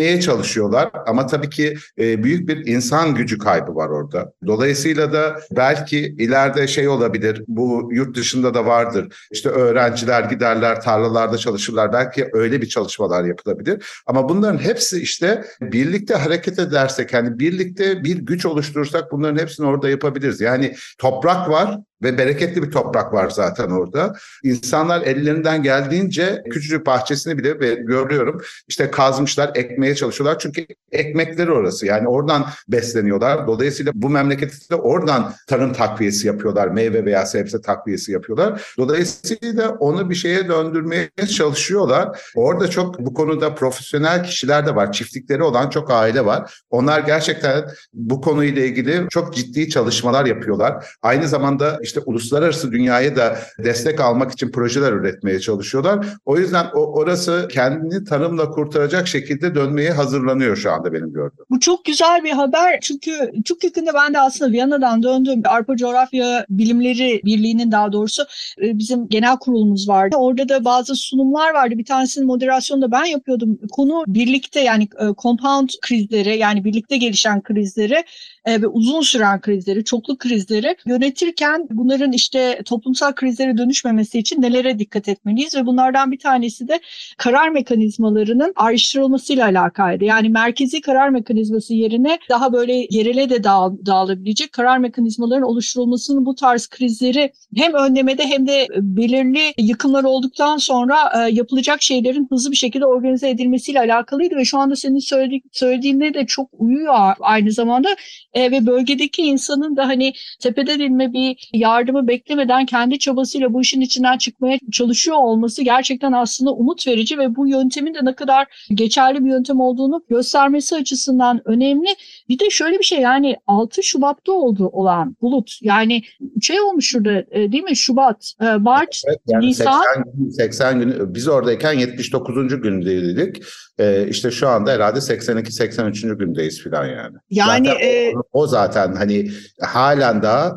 Ekmeye 0.00 0.20
çalışıyorlar 0.20 0.90
ama 1.06 1.26
tabii 1.26 1.50
ki 1.50 1.76
e, 1.98 2.24
büyük 2.24 2.48
bir 2.48 2.66
insan 2.66 3.14
gücü 3.14 3.38
kaybı 3.38 3.74
var 3.74 3.88
orada. 3.88 4.32
Dolayısıyla 4.46 5.12
da 5.12 5.40
belki 5.56 5.98
ileride 5.98 6.68
şey 6.68 6.88
olabilir 6.88 7.44
bu 7.48 7.88
yurt 7.92 8.16
dışında 8.16 8.54
da 8.54 8.66
vardır. 8.66 9.26
İşte 9.30 9.48
öğrenciler 9.48 10.22
giderler 10.22 10.80
tarlalarda 10.80 11.38
çalışırlar. 11.38 11.92
Belki 11.92 12.28
öyle 12.32 12.62
bir 12.62 12.68
çalışmalar 12.68 13.24
yapılabilir. 13.24 14.02
Ama 14.06 14.28
bunların 14.28 14.58
hepsi 14.58 15.02
işte 15.02 15.44
birlikte 15.60 16.14
hareket 16.14 16.58
edersek 16.58 17.14
hani 17.14 17.38
birlikte 17.38 18.04
bir 18.04 18.16
güç 18.16 18.46
oluşturursak 18.46 19.12
bunların 19.12 19.38
hepsini 19.38 19.66
orada 19.66 19.88
yapabiliriz. 19.88 20.40
Yani 20.40 20.74
toprak 20.98 21.50
var 21.50 21.78
ve 22.02 22.18
bereketli 22.18 22.62
bir 22.62 22.70
toprak 22.70 23.12
var 23.12 23.30
zaten 23.30 23.70
orada. 23.70 24.14
İnsanlar 24.42 25.02
ellerinden 25.02 25.62
geldiğince 25.62 26.42
küçücük 26.50 26.86
bahçesini 26.86 27.38
bile 27.38 27.50
görüyorum 27.74 28.42
işte 28.68 28.90
kazmışlar, 28.90 29.50
ekmeye 29.54 29.94
çalışıyorlar. 29.94 30.38
Çünkü 30.38 30.66
ekmekleri 30.92 31.52
orası. 31.52 31.86
Yani 31.86 32.08
oradan 32.08 32.46
besleniyorlar. 32.68 33.46
Dolayısıyla 33.46 33.92
bu 33.94 34.10
memlekette 34.10 34.74
oradan 34.74 35.34
tarım 35.46 35.72
takviyesi 35.72 36.26
yapıyorlar. 36.26 36.68
Meyve 36.68 37.04
veya 37.04 37.26
sebze 37.26 37.60
takviyesi 37.60 38.12
yapıyorlar. 38.12 38.74
Dolayısıyla 38.78 39.70
onu 39.70 40.10
bir 40.10 40.14
şeye 40.14 40.48
döndürmeye 40.48 41.10
çalışıyorlar. 41.36 42.20
Orada 42.36 42.68
çok 42.68 42.98
bu 42.98 43.14
konuda 43.14 43.54
profesyonel 43.54 44.24
kişiler 44.24 44.66
de 44.66 44.76
var. 44.76 44.92
Çiftlikleri 44.92 45.42
olan 45.42 45.70
çok 45.70 45.90
aile 45.90 46.24
var. 46.24 46.64
Onlar 46.70 47.00
gerçekten 47.00 47.64
bu 47.92 48.20
konuyla 48.20 48.64
ilgili 48.64 49.06
çok 49.10 49.34
ciddi 49.34 49.68
çalışmalar 49.68 50.26
yapıyorlar. 50.26 50.96
Aynı 51.02 51.28
zamanda 51.28 51.78
işte 51.90 52.00
uluslararası 52.06 52.72
dünyaya 52.72 53.16
da 53.16 53.38
destek 53.58 54.00
almak 54.00 54.32
için 54.32 54.50
projeler 54.50 54.92
üretmeye 54.92 55.40
çalışıyorlar. 55.40 56.06
O 56.24 56.38
yüzden 56.38 56.66
o 56.74 56.98
orası 56.98 57.48
kendini 57.52 58.04
tarımla 58.04 58.50
kurtaracak 58.50 59.08
şekilde 59.08 59.54
dönmeye 59.54 59.90
hazırlanıyor 59.90 60.56
şu 60.56 60.72
anda 60.72 60.92
benim 60.92 61.12
gördüğüm. 61.12 61.44
Bu 61.50 61.60
çok 61.60 61.84
güzel 61.84 62.24
bir 62.24 62.30
haber 62.30 62.78
çünkü 62.82 63.10
çok 63.44 63.64
yakında 63.64 63.94
ben 63.94 64.14
de 64.14 64.20
aslında 64.20 64.52
Viyana'dan 64.52 65.02
döndüm. 65.02 65.42
Arpa 65.44 65.76
Coğrafya 65.76 66.46
Bilimleri 66.50 67.20
Birliği'nin 67.24 67.72
daha 67.72 67.92
doğrusu 67.92 68.22
e, 68.62 68.78
bizim 68.78 69.08
genel 69.08 69.36
kurulumuz 69.36 69.88
vardı. 69.88 70.16
Orada 70.16 70.48
da 70.48 70.64
bazı 70.64 70.94
sunumlar 70.94 71.54
vardı. 71.54 71.78
Bir 71.78 71.84
tanesinin 71.84 72.26
moderasyonu 72.26 72.82
da 72.82 72.92
ben 72.92 73.04
yapıyordum. 73.04 73.58
Konu 73.72 74.04
birlikte 74.06 74.60
yani 74.60 74.82
e, 74.82 75.04
compound 75.22 75.68
krizleri 75.82 76.38
yani 76.38 76.64
birlikte 76.64 76.96
gelişen 76.96 77.42
krizleri 77.42 78.04
e, 78.44 78.62
ve 78.62 78.66
uzun 78.66 79.00
süren 79.00 79.40
krizleri, 79.40 79.84
çoklu 79.84 80.18
krizleri 80.18 80.76
yönetirken 80.86 81.66
bunların 81.70 82.12
işte 82.12 82.62
toplumsal 82.64 83.12
krizlere 83.12 83.58
dönüşmemesi 83.58 84.18
için 84.18 84.42
nelere 84.42 84.78
dikkat 84.78 85.08
etmeliyiz? 85.08 85.54
Ve 85.56 85.66
bunlardan 85.66 86.12
bir 86.12 86.18
tanesi 86.18 86.68
de 86.68 86.80
karar 87.18 87.48
mekanizmalarının 87.48 88.52
ayrıştırılmasıyla 88.56 89.46
alakalıydı. 89.46 90.04
Yani 90.04 90.28
merkezi 90.28 90.80
karar 90.80 91.08
mekanizması 91.08 91.74
yerine 91.74 92.18
daha 92.28 92.52
böyle 92.52 92.86
yerele 92.90 93.30
de 93.30 93.44
dağıl, 93.44 93.86
dağılabilecek 93.86 94.52
karar 94.52 94.78
mekanizmalarının 94.78 95.46
oluşturulmasının 95.46 96.26
bu 96.26 96.34
tarz 96.34 96.66
krizleri 96.66 97.32
hem 97.56 97.74
önlemede 97.74 98.26
hem 98.26 98.46
de 98.46 98.66
belirli 98.76 99.54
yıkımlar 99.58 100.04
olduktan 100.04 100.56
sonra 100.56 100.96
e, 101.16 101.30
yapılacak 101.32 101.82
şeylerin 101.82 102.26
hızlı 102.30 102.50
bir 102.50 102.56
şekilde 102.56 102.86
organize 102.86 103.30
edilmesiyle 103.30 103.80
alakalıydı. 103.80 104.36
Ve 104.36 104.44
şu 104.44 104.58
anda 104.58 104.76
senin 104.76 104.98
söyledi, 104.98 105.40
söylediğinde 105.52 106.14
de 106.14 106.26
çok 106.26 106.48
uyuyor 106.52 107.14
aynı 107.20 107.52
zamanda 107.52 107.88
e, 108.34 108.50
ve 108.50 108.66
bölgedeki 108.66 109.22
insanın 109.22 109.76
da 109.76 109.88
hani 109.88 110.12
tepeden 110.40 110.78
inme 110.78 111.12
bir 111.12 111.50
yardımı 111.54 112.08
beklemeden 112.08 112.66
kendi 112.66 112.98
çabasıyla 112.98 113.52
bu 113.52 113.60
işin 113.60 113.80
içinden 113.80 114.18
çıkmaya 114.18 114.58
çalışıyor 114.72 115.16
olması 115.16 115.62
gerçekten 115.62 116.12
aslında 116.12 116.52
umut 116.52 116.86
verici 116.86 117.18
ve 117.18 117.36
bu 117.36 117.48
yöntemin 117.48 117.94
de 117.94 118.04
ne 118.04 118.14
kadar 118.14 118.66
geçerli 118.74 119.24
bir 119.24 119.30
yöntem 119.30 119.60
olduğunu 119.60 120.04
göstermesi 120.10 120.76
açısından 120.76 121.40
önemli. 121.44 121.88
Bir 122.28 122.38
de 122.38 122.50
şöyle 122.50 122.78
bir 122.78 122.84
şey 122.84 123.00
yani 123.00 123.36
6 123.46 123.82
Şubat'ta 123.82 124.32
oldu 124.32 124.66
olan 124.72 125.16
bulut 125.22 125.58
yani 125.62 126.02
şey 126.42 126.60
olmuş 126.60 126.90
şurada 126.90 127.24
e, 127.30 127.52
değil 127.52 127.62
mi 127.62 127.76
Şubat, 127.76 128.32
e, 128.40 128.44
Mart, 128.44 129.02
evet, 129.08 129.20
yani 129.28 129.46
Nisan. 129.46 129.82
80 129.82 130.04
gün, 130.14 130.30
80 130.30 130.80
gün 130.80 131.14
biz 131.14 131.28
oradayken 131.28 131.72
79. 131.72 132.62
gündeydik. 132.62 133.42
Ee, 133.78 134.06
işte 134.08 134.30
şu 134.30 134.48
anda 134.48 134.70
herhalde 134.70 135.00
82 135.00 135.52
83. 135.52 136.02
gündeyiz 136.02 136.64
falan 136.64 136.86
yani. 136.86 137.16
Yani 137.30 137.68
zaten 137.68 137.86
e, 137.86 138.12
o, 138.32 138.46
zaten 138.46 138.94
hani 138.94 139.30
halen 139.60 140.22
daha 140.22 140.56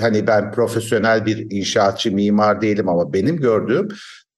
hani 0.00 0.26
ben 0.26 0.52
profesyonel 0.52 1.26
bir 1.26 1.50
inşaatçı 1.50 2.12
mimar 2.12 2.60
değilim 2.60 2.88
ama 2.88 3.12
benim 3.12 3.36
gördüğüm 3.36 3.88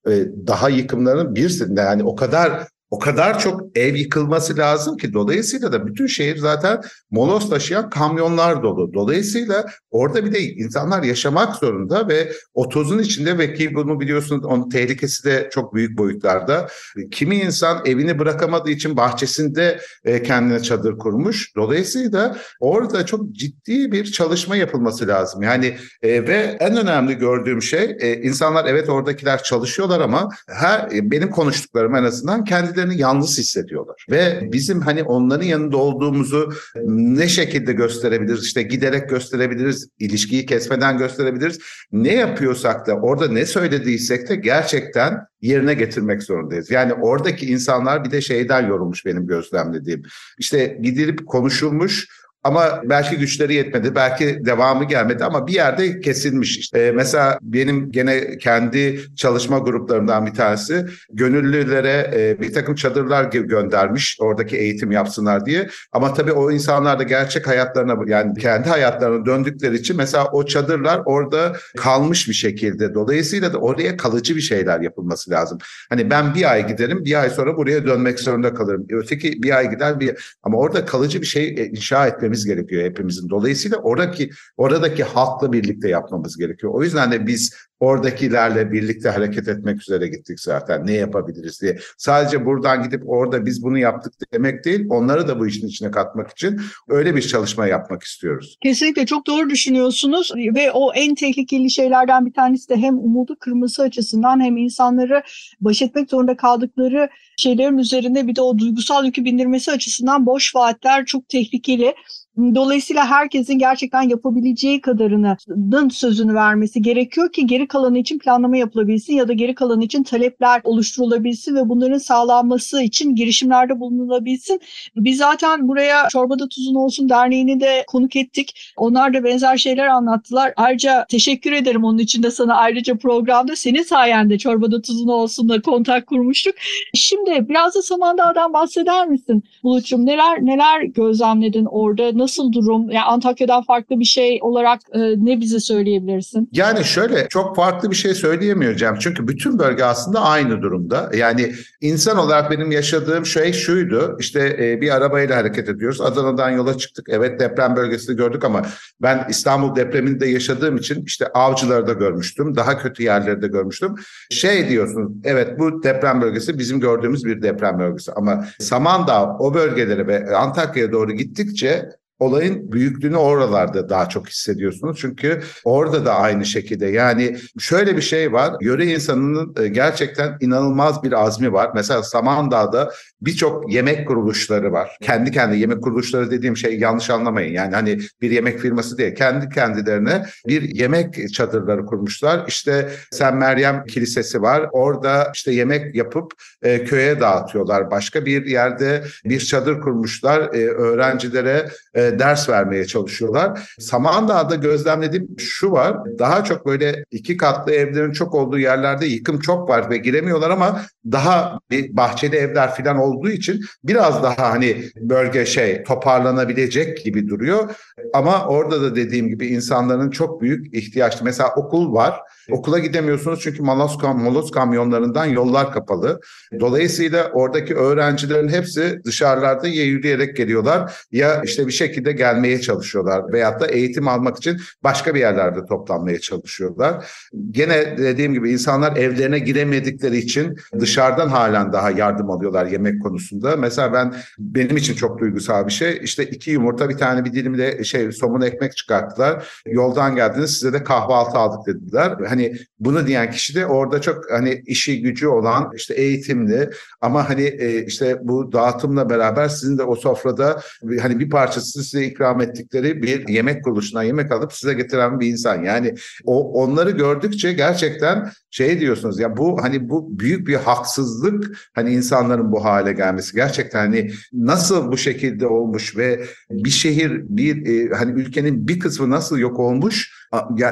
e, 0.08 0.26
daha 0.46 0.68
yıkımların 0.68 1.34
bir 1.34 1.76
yani 1.76 2.04
o 2.04 2.16
kadar 2.16 2.66
o 2.90 2.98
kadar 2.98 3.38
çok 3.38 3.76
ev 3.78 3.94
yıkılması 3.94 4.56
lazım 4.56 4.96
ki 4.96 5.12
dolayısıyla 5.12 5.72
da 5.72 5.86
bütün 5.86 6.06
şehir 6.06 6.36
zaten 6.36 6.80
moloz 7.10 7.50
taşıyan 7.50 7.90
kamyonlar 7.90 8.62
dolu. 8.62 8.94
Dolayısıyla 8.94 9.66
orada 9.90 10.24
bir 10.24 10.32
de 10.32 10.40
insanlar 10.40 11.02
yaşamak 11.02 11.56
zorunda 11.56 12.08
ve 12.08 12.32
o 12.54 12.68
tozun 12.68 12.98
içinde 12.98 13.38
ve 13.38 13.54
ki 13.54 13.74
bunu 13.74 14.00
biliyorsunuz 14.00 14.44
onun 14.44 14.68
tehlikesi 14.68 15.24
de 15.24 15.48
çok 15.52 15.74
büyük 15.74 15.98
boyutlarda. 15.98 16.68
Kimi 17.10 17.36
insan 17.36 17.82
evini 17.84 18.18
bırakamadığı 18.18 18.70
için 18.70 18.96
bahçesinde 18.96 19.80
e, 20.04 20.22
kendine 20.22 20.62
çadır 20.62 20.98
kurmuş. 20.98 21.56
Dolayısıyla 21.56 22.36
orada 22.60 23.06
çok 23.06 23.32
ciddi 23.32 23.92
bir 23.92 24.04
çalışma 24.04 24.56
yapılması 24.56 25.08
lazım. 25.08 25.42
Yani 25.42 25.76
e, 26.02 26.28
ve 26.28 26.56
en 26.60 26.76
önemli 26.76 27.14
gördüğüm 27.14 27.62
şey 27.62 27.96
e, 28.00 28.22
insanlar 28.22 28.64
evet 28.64 28.88
oradakiler 28.88 29.42
çalışıyorlar 29.42 30.00
ama 30.00 30.28
her 30.48 30.90
benim 30.90 31.30
konuştuklarım 31.30 31.94
en 31.94 32.04
azından 32.04 32.44
kendi 32.44 32.76
kendilerini 32.86 33.00
yalnız 33.00 33.38
hissediyorlar. 33.38 34.06
Ve 34.10 34.48
bizim 34.52 34.80
hani 34.80 35.02
onların 35.02 35.46
yanında 35.46 35.76
olduğumuzu 35.76 36.52
ne 36.86 37.28
şekilde 37.28 37.72
gösterebiliriz? 37.72 38.44
İşte 38.44 38.62
giderek 38.62 39.08
gösterebiliriz, 39.08 39.88
ilişkiyi 39.98 40.46
kesmeden 40.46 40.98
gösterebiliriz. 40.98 41.58
Ne 41.92 42.14
yapıyorsak 42.14 42.86
da 42.86 42.94
orada 42.94 43.28
ne 43.28 43.46
söylediysek 43.46 44.28
de 44.28 44.36
gerçekten 44.36 45.20
yerine 45.40 45.74
getirmek 45.74 46.22
zorundayız. 46.22 46.70
Yani 46.70 46.94
oradaki 46.94 47.46
insanlar 47.46 48.04
bir 48.04 48.10
de 48.10 48.20
şeyden 48.20 48.68
yorulmuş 48.68 49.06
benim 49.06 49.26
gözlemlediğim. 49.26 50.02
İşte 50.38 50.78
gidilip 50.82 51.26
konuşulmuş 51.26 52.08
ama 52.46 52.82
belki 52.84 53.16
güçleri 53.16 53.54
yetmedi, 53.54 53.94
belki 53.94 54.38
devamı 54.44 54.84
gelmedi 54.84 55.24
ama 55.24 55.46
bir 55.46 55.52
yerde 55.52 56.00
kesilmiş. 56.00 56.58
İşte 56.58 56.86
ee, 56.86 56.92
mesela 56.92 57.38
benim 57.42 57.92
gene 57.92 58.38
kendi 58.38 59.00
çalışma 59.16 59.58
gruplarımdan 59.58 60.26
bir 60.26 60.34
tanesi 60.34 60.86
gönüllülere 61.12 62.10
e, 62.14 62.40
bir 62.40 62.54
takım 62.54 62.74
çadırlar 62.74 63.24
göndermiş 63.24 64.18
oradaki 64.20 64.56
eğitim 64.56 64.92
yapsınlar 64.92 65.46
diye. 65.46 65.68
Ama 65.92 66.14
tabii 66.14 66.32
o 66.32 66.50
insanlar 66.50 66.98
da 66.98 67.02
gerçek 67.02 67.46
hayatlarına 67.46 67.96
yani 68.06 68.38
kendi 68.38 68.68
hayatlarına 68.68 69.26
döndükleri 69.26 69.76
için 69.76 69.96
mesela 69.96 70.28
o 70.32 70.46
çadırlar 70.46 71.02
orada 71.04 71.52
kalmış 71.76 72.28
bir 72.28 72.34
şekilde. 72.34 72.94
Dolayısıyla 72.94 73.52
da 73.52 73.58
oraya 73.58 73.96
kalıcı 73.96 74.36
bir 74.36 74.40
şeyler 74.40 74.80
yapılması 74.80 75.30
lazım. 75.30 75.58
Hani 75.88 76.10
ben 76.10 76.34
bir 76.34 76.50
ay 76.52 76.66
giderim, 76.66 77.04
bir 77.04 77.20
ay 77.20 77.30
sonra 77.30 77.56
buraya 77.56 77.86
dönmek 77.86 78.20
zorunda 78.20 78.54
kalırım. 78.54 78.86
Öteki 78.90 79.42
bir 79.42 79.56
ay 79.56 79.70
gider 79.70 80.00
bir 80.00 80.36
ama 80.42 80.58
orada 80.58 80.84
kalıcı 80.84 81.20
bir 81.20 81.26
şey 81.26 81.48
e, 81.48 81.66
inşa 81.66 82.06
etmemiz 82.06 82.35
etmemiz 82.36 82.46
gerekiyor 82.46 82.84
hepimizin. 82.84 83.28
Dolayısıyla 83.28 83.78
oradaki 83.78 84.30
oradaki 84.56 85.04
halkla 85.04 85.52
birlikte 85.52 85.88
yapmamız 85.88 86.36
gerekiyor. 86.36 86.72
O 86.74 86.82
yüzden 86.82 87.12
de 87.12 87.26
biz 87.26 87.54
oradakilerle 87.80 88.72
birlikte 88.72 89.08
hareket 89.08 89.48
etmek 89.48 89.82
üzere 89.82 90.08
gittik 90.08 90.40
zaten. 90.40 90.86
Ne 90.86 90.92
yapabiliriz 90.92 91.62
diye. 91.62 91.78
Sadece 91.98 92.46
buradan 92.46 92.82
gidip 92.82 93.02
orada 93.06 93.46
biz 93.46 93.62
bunu 93.62 93.78
yaptık 93.78 94.12
demek 94.32 94.64
değil. 94.64 94.86
Onları 94.90 95.28
da 95.28 95.40
bu 95.40 95.46
işin 95.46 95.66
içine 95.66 95.90
katmak 95.90 96.30
için 96.30 96.60
öyle 96.88 97.16
bir 97.16 97.22
çalışma 97.22 97.66
yapmak 97.66 98.02
istiyoruz. 98.02 98.56
Kesinlikle 98.62 99.06
çok 99.06 99.26
doğru 99.26 99.50
düşünüyorsunuz 99.50 100.32
ve 100.54 100.70
o 100.72 100.92
en 100.94 101.14
tehlikeli 101.14 101.70
şeylerden 101.70 102.26
bir 102.26 102.32
tanesi 102.32 102.68
de 102.68 102.76
hem 102.76 102.98
umudu 102.98 103.36
kırması 103.40 103.82
açısından 103.82 104.40
hem 104.40 104.56
insanları 104.56 105.22
baş 105.60 105.82
etmek 105.82 106.10
zorunda 106.10 106.36
kaldıkları 106.36 107.08
şeylerin 107.36 107.78
üzerinde 107.78 108.26
bir 108.26 108.36
de 108.36 108.40
o 108.40 108.58
duygusal 108.58 109.04
yükü 109.04 109.24
bindirmesi 109.24 109.70
açısından 109.70 110.26
boş 110.26 110.54
vaatler 110.54 111.06
çok 111.06 111.28
tehlikeli. 111.28 111.94
Dolayısıyla 112.36 113.10
herkesin 113.10 113.58
gerçekten 113.58 114.02
yapabileceği 114.02 114.80
kadarının 114.80 115.88
sözünü 115.88 116.34
vermesi 116.34 116.82
gerekiyor 116.82 117.32
ki 117.32 117.46
geri 117.46 117.68
kalanı 117.68 117.98
için 117.98 118.18
planlama 118.18 118.56
yapılabilsin 118.56 119.14
ya 119.14 119.28
da 119.28 119.32
geri 119.32 119.54
kalanı 119.54 119.84
için 119.84 120.02
talepler 120.02 120.60
oluşturulabilsin 120.64 121.56
ve 121.56 121.68
bunların 121.68 121.98
sağlanması 121.98 122.82
için 122.82 123.14
girişimlerde 123.14 123.80
bulunulabilsin. 123.80 124.60
Biz 124.96 125.18
zaten 125.18 125.68
buraya 125.68 126.08
Çorbada 126.08 126.48
Tuzun 126.48 126.74
Olsun 126.74 127.08
Derneği'ni 127.08 127.60
de 127.60 127.84
konuk 127.86 128.16
ettik. 128.16 128.72
Onlar 128.76 129.14
da 129.14 129.24
benzer 129.24 129.56
şeyler 129.56 129.86
anlattılar. 129.86 130.52
Ayrıca 130.56 131.06
teşekkür 131.08 131.52
ederim 131.52 131.84
onun 131.84 131.98
için 131.98 132.22
de 132.22 132.30
sana 132.30 132.54
ayrıca 132.54 132.96
programda 132.96 133.56
senin 133.56 133.82
sayende 133.82 134.38
Çorbada 134.38 134.82
Tuzun 134.82 135.08
Olsun'la 135.08 135.62
kontak 135.62 136.06
kurmuştuk. 136.06 136.54
Şimdi 136.94 137.48
biraz 137.48 137.74
da 137.74 137.82
Samandağ'dan 137.82 138.52
bahseder 138.52 139.08
misin 139.08 139.44
Bulut'cum? 139.62 140.06
Neler 140.06 140.46
neler 140.46 140.82
gözlemledin 140.82 141.64
orada? 141.64 142.18
Nasıl 142.18 142.25
durum? 142.52 142.90
Yani 142.90 143.04
Antakya'dan 143.04 143.62
farklı 143.62 144.00
bir 144.00 144.04
şey 144.04 144.38
olarak 144.42 144.80
e, 144.92 144.98
ne 145.00 145.40
bize 145.40 145.60
söyleyebilirsin? 145.60 146.48
Yani 146.52 146.84
şöyle 146.84 147.28
çok 147.28 147.56
farklı 147.56 147.90
bir 147.90 147.96
şey 147.96 148.14
söyleyemeyeceğim. 148.14 148.94
Çünkü 149.00 149.28
bütün 149.28 149.58
bölge 149.58 149.84
aslında 149.84 150.20
aynı 150.20 150.62
durumda. 150.62 151.10
Yani 151.16 151.52
insan 151.80 152.18
olarak 152.18 152.50
benim 152.50 152.70
yaşadığım 152.70 153.26
şey 153.26 153.52
şuydu. 153.52 154.16
İşte 154.20 154.56
e, 154.60 154.80
bir 154.80 154.94
arabayla 154.94 155.36
hareket 155.36 155.68
ediyoruz. 155.68 156.00
Adana'dan 156.00 156.50
yola 156.50 156.78
çıktık. 156.78 157.06
Evet 157.10 157.40
deprem 157.40 157.76
bölgesini 157.76 158.16
gördük 158.16 158.44
ama 158.44 158.62
ben 159.02 159.26
İstanbul 159.30 159.76
depreminde 159.76 160.26
yaşadığım 160.26 160.76
için 160.76 161.04
işte 161.04 161.26
avcıları 161.26 161.86
da 161.86 161.92
görmüştüm. 161.92 162.56
Daha 162.56 162.78
kötü 162.78 163.02
yerleri 163.02 163.42
de 163.42 163.46
görmüştüm. 163.46 163.94
Şey 164.30 164.68
diyorsunuz 164.68 165.12
evet 165.24 165.58
bu 165.58 165.82
deprem 165.82 166.20
bölgesi 166.20 166.58
bizim 166.58 166.80
gördüğümüz 166.80 167.24
bir 167.24 167.42
deprem 167.42 167.78
bölgesi. 167.78 168.12
Ama 168.12 168.46
Samandağ 168.60 169.36
o 169.38 169.54
bölgelere 169.54 170.06
ve 170.06 170.36
Antakya'ya 170.36 170.92
doğru 170.92 171.12
gittikçe 171.12 171.88
olayın 172.18 172.72
büyüklüğünü 172.72 173.16
oralarda 173.16 173.88
daha 173.88 174.08
çok 174.08 174.28
hissediyorsunuz. 174.28 174.98
Çünkü 175.00 175.40
orada 175.64 176.04
da 176.04 176.14
aynı 176.14 176.44
şekilde 176.44 176.86
yani 176.86 177.36
şöyle 177.58 177.96
bir 177.96 178.02
şey 178.02 178.32
var. 178.32 178.54
Yöre 178.60 178.86
insanının 178.86 179.54
e, 179.62 179.68
gerçekten 179.68 180.36
inanılmaz 180.40 181.02
bir 181.02 181.12
azmi 181.12 181.52
var. 181.52 181.70
Mesela 181.74 182.02
Samandağ'da 182.02 182.92
birçok 183.20 183.72
yemek 183.72 184.08
kuruluşları 184.08 184.72
var. 184.72 184.96
Kendi 185.02 185.30
kendi 185.30 185.58
yemek 185.58 185.82
kuruluşları 185.82 186.30
dediğim 186.30 186.56
şey 186.56 186.78
yanlış 186.78 187.10
anlamayın. 187.10 187.52
Yani 187.52 187.74
hani 187.74 187.98
bir 188.20 188.30
yemek 188.30 188.58
firması 188.58 188.98
değil. 188.98 189.14
Kendi 189.14 189.48
kendilerine 189.48 190.26
bir 190.46 190.62
yemek 190.62 191.32
çadırları 191.34 191.86
kurmuşlar. 191.86 192.44
İşte 192.48 192.90
Sen 193.10 193.36
Meryem 193.36 193.84
Kilisesi 193.84 194.42
var. 194.42 194.68
Orada 194.72 195.30
işte 195.34 195.52
yemek 195.52 195.94
yapıp 195.94 196.32
e, 196.62 196.84
köye 196.84 197.20
dağıtıyorlar. 197.20 197.90
Başka 197.90 198.26
bir 198.26 198.46
yerde 198.46 199.04
bir 199.24 199.40
çadır 199.40 199.80
kurmuşlar. 199.80 200.54
E, 200.54 200.68
öğrencilere 200.68 201.68
e, 201.94 202.05
ders 202.18 202.48
vermeye 202.48 202.86
çalışıyorlar. 202.86 203.74
Samandağ'da 203.78 204.54
gözlemlediğim 204.54 205.28
şu 205.38 205.72
var. 205.72 206.18
Daha 206.18 206.44
çok 206.44 206.66
böyle 206.66 207.04
iki 207.10 207.36
katlı 207.36 207.72
evlerin 207.72 208.12
çok 208.12 208.34
olduğu 208.34 208.58
yerlerde 208.58 209.06
yıkım 209.06 209.40
çok 209.40 209.68
var 209.68 209.90
ve 209.90 209.96
giremiyorlar 209.96 210.50
ama 210.50 210.80
daha 211.12 211.58
bir 211.70 211.96
bahçeli 211.96 212.36
evler 212.36 212.74
falan 212.74 212.96
olduğu 212.96 213.30
için 213.30 213.60
biraz 213.84 214.22
daha 214.22 214.50
hani 214.50 214.84
bölge 214.96 215.46
şey 215.46 215.82
toparlanabilecek 215.82 217.04
gibi 217.04 217.28
duruyor. 217.28 217.70
Ama 218.14 218.46
orada 218.46 218.82
da 218.82 218.96
dediğim 218.96 219.28
gibi 219.28 219.46
insanların 219.46 220.10
çok 220.10 220.40
büyük 220.40 220.74
ihtiyaçlı. 220.74 221.24
Mesela 221.24 221.54
okul 221.56 221.92
var. 221.94 222.20
Okula 222.50 222.78
gidemiyorsunuz 222.78 223.40
çünkü 223.42 223.62
moloz, 223.62 223.98
kam 223.98 224.22
moloz 224.22 224.50
kamyonlarından 224.50 225.24
yollar 225.24 225.72
kapalı. 225.72 226.20
Dolayısıyla 226.60 227.30
oradaki 227.32 227.74
öğrencilerin 227.74 228.48
hepsi 228.48 229.00
dışarılarda 229.04 229.68
ya 229.68 229.84
yürüyerek 229.84 230.36
geliyorlar 230.36 231.06
ya 231.12 231.42
işte 231.44 231.66
bir 231.66 231.72
şekilde 231.72 231.95
gelmeye 232.02 232.60
çalışıyorlar. 232.60 233.32
Veyahut 233.32 233.60
da 233.60 233.66
eğitim 233.66 234.08
almak 234.08 234.36
için 234.36 234.60
başka 234.84 235.14
bir 235.14 235.20
yerlerde 235.20 235.66
toplanmaya 235.66 236.20
çalışıyorlar. 236.20 237.06
Gene 237.50 237.98
dediğim 237.98 238.32
gibi 238.32 238.52
insanlar 238.52 238.96
evlerine 238.96 239.38
giremedikleri 239.38 240.18
için 240.18 240.56
dışarıdan 240.80 241.28
halen 241.28 241.72
daha 241.72 241.90
yardım 241.90 242.30
alıyorlar 242.30 242.66
yemek 242.66 243.02
konusunda. 243.02 243.56
Mesela 243.56 243.92
ben 243.92 244.14
benim 244.38 244.76
için 244.76 244.94
çok 244.94 245.18
duygusal 245.20 245.66
bir 245.66 245.72
şey. 245.72 246.00
İşte 246.02 246.24
iki 246.24 246.50
yumurta 246.50 246.88
bir 246.88 246.98
tane 246.98 247.24
bir 247.24 247.32
dilim 247.32 247.58
de 247.58 247.84
şey 247.84 248.12
somun 248.12 248.40
ekmek 248.40 248.76
çıkarttılar. 248.76 249.48
Yoldan 249.66 250.16
geldiniz 250.16 250.50
size 250.50 250.72
de 250.72 250.84
kahvaltı 250.84 251.38
aldık 251.38 251.66
dediler. 251.66 252.16
Hani 252.28 252.56
bunu 252.80 253.06
diyen 253.06 253.30
kişi 253.30 253.54
de 253.54 253.66
orada 253.66 254.00
çok 254.00 254.30
hani 254.30 254.62
işi 254.66 255.02
gücü 255.02 255.28
olan 255.28 255.70
işte 255.74 255.94
eğitimli 255.94 256.70
ama 257.00 257.30
hani 257.30 257.42
e, 257.42 257.84
işte 257.84 258.18
bu 258.22 258.52
dağıtımla 258.52 259.10
beraber 259.10 259.48
sizin 259.48 259.78
de 259.78 259.82
o 259.82 259.94
sofrada 259.94 260.60
hani 261.00 261.18
bir 261.18 261.30
parçası 261.30 261.84
size 261.86 262.06
ikram 262.06 262.40
ettikleri 262.40 263.02
bir 263.02 263.28
yemek 263.28 263.64
kuruluşundan 263.64 264.02
yemek 264.02 264.32
alıp 264.32 264.52
size 264.52 264.74
getiren 264.74 265.20
bir 265.20 265.26
insan. 265.26 265.64
Yani 265.64 265.94
o 266.24 266.52
onları 266.52 266.90
gördükçe 266.90 267.52
gerçekten 267.52 268.30
şey 268.50 268.80
diyorsunuz 268.80 269.20
ya 269.20 269.36
bu 269.36 269.62
hani 269.62 269.88
bu 269.88 270.18
büyük 270.18 270.46
bir 270.46 270.54
haksızlık 270.54 271.58
hani 271.74 271.90
insanların 271.90 272.52
bu 272.52 272.64
hale 272.64 272.92
gelmesi 272.92 273.34
gerçekten 273.34 273.78
hani 273.78 274.10
nasıl 274.32 274.92
bu 274.92 274.96
şekilde 274.96 275.46
olmuş 275.46 275.96
ve 275.96 276.24
bir 276.50 276.70
şehir 276.70 277.22
bir 277.28 277.66
e, 277.66 277.94
hani 277.94 278.20
ülkenin 278.20 278.68
bir 278.68 278.78
kısmı 278.78 279.10
nasıl 279.10 279.38
yok 279.38 279.58
olmuş 279.58 280.25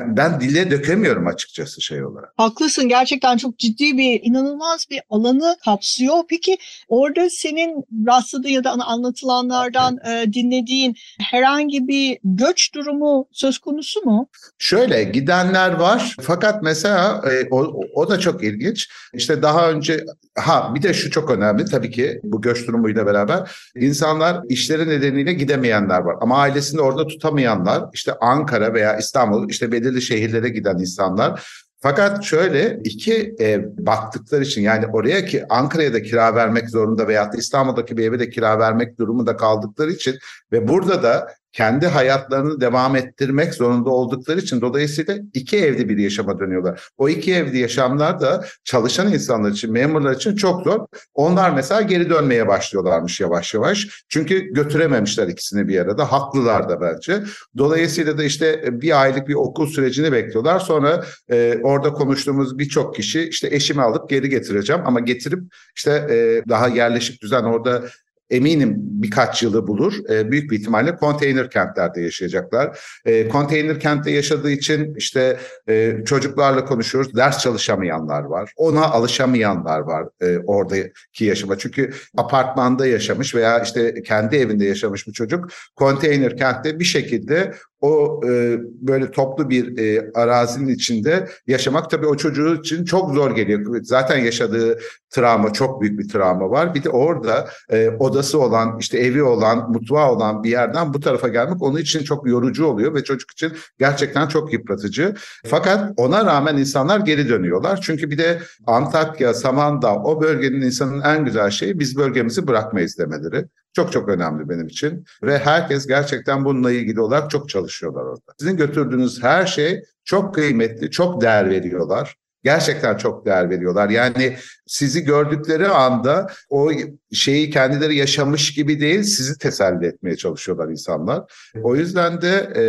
ben 0.06 0.40
dile 0.40 0.70
dökemiyorum 0.70 1.26
açıkçası 1.26 1.82
şey 1.82 2.04
olarak. 2.04 2.32
Haklısın 2.36 2.88
gerçekten 2.88 3.36
çok 3.36 3.58
ciddi 3.58 3.98
bir 3.98 4.20
inanılmaz 4.22 4.86
bir 4.90 5.00
alanı 5.10 5.56
kapsıyor. 5.64 6.14
Peki 6.28 6.58
orada 6.88 7.30
senin 7.30 7.84
rastladığın 8.06 8.48
ya 8.48 8.64
da 8.64 8.70
anlatılanlardan 8.70 9.98
evet. 10.04 10.28
e, 10.28 10.32
dinlediğin 10.32 10.96
herhangi 11.20 11.88
bir 11.88 12.18
göç 12.24 12.74
durumu 12.74 13.28
söz 13.32 13.58
konusu 13.58 14.00
mu? 14.04 14.28
Şöyle 14.58 15.04
gidenler 15.04 15.72
var 15.72 16.16
fakat 16.20 16.62
mesela 16.62 17.22
e, 17.30 17.48
o, 17.50 17.80
o 17.94 18.10
da 18.10 18.20
çok 18.20 18.44
ilginç. 18.44 18.88
İşte 19.14 19.42
daha 19.42 19.70
önce 19.70 20.04
ha 20.34 20.72
bir 20.74 20.82
de 20.82 20.94
şu 20.94 21.10
çok 21.10 21.30
önemli 21.30 21.64
tabii 21.64 21.90
ki 21.90 22.20
bu 22.24 22.42
göç 22.42 22.66
durumuyla 22.66 23.06
beraber 23.06 23.50
insanlar 23.76 24.40
işleri 24.48 24.88
nedeniyle 24.88 25.32
gidemeyenler 25.32 26.00
var 26.00 26.16
ama 26.20 26.38
ailesini 26.38 26.80
orada 26.80 27.06
tutamayanlar 27.06 27.84
işte 27.92 28.12
Ankara 28.20 28.74
veya 28.74 28.96
İstanbul 28.96 29.48
işte 29.54 29.72
belirli 29.72 30.02
şehirlere 30.02 30.48
giden 30.48 30.78
insanlar. 30.78 31.46
Fakat 31.80 32.24
şöyle 32.24 32.80
iki 32.84 33.34
ev 33.38 33.64
baktıkları 33.78 34.42
için 34.42 34.62
yani 34.62 34.86
oraya 34.86 35.24
ki 35.24 35.44
Ankara'ya 35.48 35.92
da 35.92 36.02
kira 36.02 36.34
vermek 36.34 36.70
zorunda 36.70 37.08
veya 37.08 37.30
İstanbul'daki 37.36 37.96
bir 37.96 38.04
eve 38.04 38.18
de 38.18 38.30
kira 38.30 38.58
vermek 38.58 38.98
durumunda 38.98 39.36
kaldıkları 39.36 39.92
için 39.92 40.18
ve 40.52 40.68
burada 40.68 41.02
da 41.02 41.28
kendi 41.54 41.86
hayatlarını 41.86 42.60
devam 42.60 42.96
ettirmek 42.96 43.54
zorunda 43.54 43.90
oldukları 43.90 44.40
için 44.40 44.60
dolayısıyla 44.60 45.16
iki 45.34 45.58
evli 45.58 45.88
bir 45.88 45.98
yaşama 45.98 46.38
dönüyorlar. 46.38 46.88
O 46.98 47.08
iki 47.08 47.34
evli 47.34 47.58
yaşamlar 47.58 48.20
da 48.20 48.44
çalışan 48.64 49.12
insanlar 49.12 49.50
için, 49.50 49.72
memurlar 49.72 50.14
için 50.14 50.36
çok 50.36 50.62
zor. 50.62 50.86
Onlar 51.14 51.50
mesela 51.50 51.82
geri 51.82 52.10
dönmeye 52.10 52.48
başlıyorlarmış 52.48 53.20
yavaş 53.20 53.54
yavaş. 53.54 54.04
Çünkü 54.08 54.38
götürememişler 54.52 55.28
ikisini 55.28 55.68
bir 55.68 55.78
arada. 55.78 56.12
Haklılar 56.12 56.68
da 56.68 56.80
bence. 56.80 57.22
Dolayısıyla 57.58 58.18
da 58.18 58.24
işte 58.24 58.64
bir 58.80 59.02
aylık 59.02 59.28
bir 59.28 59.34
okul 59.34 59.66
sürecini 59.66 60.12
bekliyorlar. 60.12 60.60
Sonra 60.60 61.04
e, 61.30 61.58
orada 61.62 61.92
konuştuğumuz 61.92 62.58
birçok 62.58 62.94
kişi 62.94 63.28
işte 63.28 63.48
eşimi 63.50 63.82
alıp 63.82 64.10
geri 64.10 64.28
getireceğim 64.28 64.82
ama 64.84 65.00
getirip 65.00 65.40
işte 65.76 65.90
e, 65.90 66.48
daha 66.48 66.68
yerleşik 66.68 67.22
düzen 67.22 67.42
orada 67.42 67.82
eminim 68.30 68.74
birkaç 68.78 69.42
yılı 69.42 69.66
bulur. 69.66 69.94
E, 70.10 70.30
büyük 70.30 70.50
bir 70.50 70.58
ihtimalle 70.58 70.96
konteyner 70.96 71.50
kentlerde 71.50 72.00
yaşayacaklar. 72.00 72.78
E, 73.04 73.28
konteyner 73.28 73.80
kentte 73.80 74.10
yaşadığı 74.10 74.50
için 74.50 74.94
işte 74.94 75.38
e, 75.68 75.96
çocuklarla 76.06 76.64
konuşuyoruz. 76.64 77.14
Ders 77.16 77.38
çalışamayanlar 77.38 78.22
var. 78.22 78.52
Ona 78.56 78.84
alışamayanlar 78.84 79.80
var 79.80 80.08
e, 80.20 80.38
oradaki 80.38 81.24
yaşama. 81.24 81.58
Çünkü 81.58 81.90
apartmanda 82.16 82.86
yaşamış 82.86 83.34
veya 83.34 83.62
işte 83.62 84.02
kendi 84.02 84.36
evinde 84.36 84.64
yaşamış 84.64 85.06
bir 85.06 85.12
çocuk 85.12 85.48
konteyner 85.76 86.36
kentte 86.36 86.78
bir 86.78 86.84
şekilde 86.84 87.54
o 87.80 88.20
e, 88.28 88.58
böyle 88.62 89.10
toplu 89.10 89.50
bir 89.50 89.78
e, 89.78 90.10
arazinin 90.14 90.74
içinde 90.74 91.28
yaşamak 91.46 91.90
tabii 91.90 92.06
o 92.06 92.16
çocuğu 92.16 92.56
için 92.56 92.84
çok 92.84 93.14
zor 93.14 93.36
geliyor. 93.36 93.80
Zaten 93.82 94.18
yaşadığı 94.18 94.78
travma 95.10 95.52
çok 95.52 95.80
büyük 95.80 95.98
bir 95.98 96.08
travma 96.08 96.50
var. 96.50 96.74
Bir 96.74 96.84
de 96.84 96.90
orada 96.90 97.48
e, 97.70 97.88
odası 97.88 98.40
olan, 98.40 98.78
işte 98.78 98.98
evi 98.98 99.22
olan, 99.22 99.70
mutfağı 99.70 100.12
olan 100.12 100.42
bir 100.42 100.50
yerden 100.50 100.94
bu 100.94 101.00
tarafa 101.00 101.28
gelmek 101.28 101.62
onun 101.62 101.78
için 101.78 102.04
çok 102.04 102.28
yorucu 102.28 102.66
oluyor 102.66 102.94
ve 102.94 103.04
çocuk 103.04 103.30
için 103.30 103.52
gerçekten 103.78 104.28
çok 104.28 104.52
yıpratıcı. 104.52 105.14
Fakat 105.46 105.92
ona 105.96 106.26
rağmen 106.26 106.56
insanlar 106.56 107.00
geri 107.00 107.28
dönüyorlar. 107.28 107.80
Çünkü 107.82 108.10
bir 108.10 108.18
de 108.18 108.38
Antakya, 108.66 109.34
Samandağ 109.34 109.94
o 109.94 110.20
bölgenin 110.20 110.60
insanın 110.60 111.00
en 111.00 111.24
güzel 111.24 111.50
şeyi 111.50 111.78
biz 111.78 111.96
bölgemizi 111.96 112.46
bırakmayız 112.46 112.98
demeleri. 112.98 113.44
Çok 113.74 113.92
çok 113.92 114.08
önemli 114.08 114.48
benim 114.48 114.66
için 114.66 115.04
ve 115.22 115.38
herkes 115.38 115.86
gerçekten 115.86 116.44
bununla 116.44 116.72
ilgili 116.72 117.00
olarak 117.00 117.30
çok 117.30 117.48
çalışıyorlar 117.48 118.02
orada. 118.02 118.32
Sizin 118.38 118.56
götürdüğünüz 118.56 119.22
her 119.22 119.46
şey 119.46 119.82
çok 120.04 120.34
kıymetli, 120.34 120.90
çok 120.90 121.20
değer 121.20 121.50
veriyorlar. 121.50 122.16
Gerçekten 122.44 122.96
çok 122.96 123.26
değer 123.26 123.50
veriyorlar. 123.50 123.90
Yani 123.90 124.36
sizi 124.66 125.04
gördükleri 125.04 125.68
anda 125.68 126.26
o 126.50 126.70
şeyi 127.12 127.50
kendileri 127.50 127.96
yaşamış 127.96 128.54
gibi 128.54 128.80
değil 128.80 129.02
sizi 129.02 129.38
teselli 129.38 129.86
etmeye 129.86 130.16
çalışıyorlar 130.16 130.68
insanlar. 130.68 131.22
O 131.62 131.76
yüzden 131.76 132.22
de 132.22 132.52
e, 132.56 132.64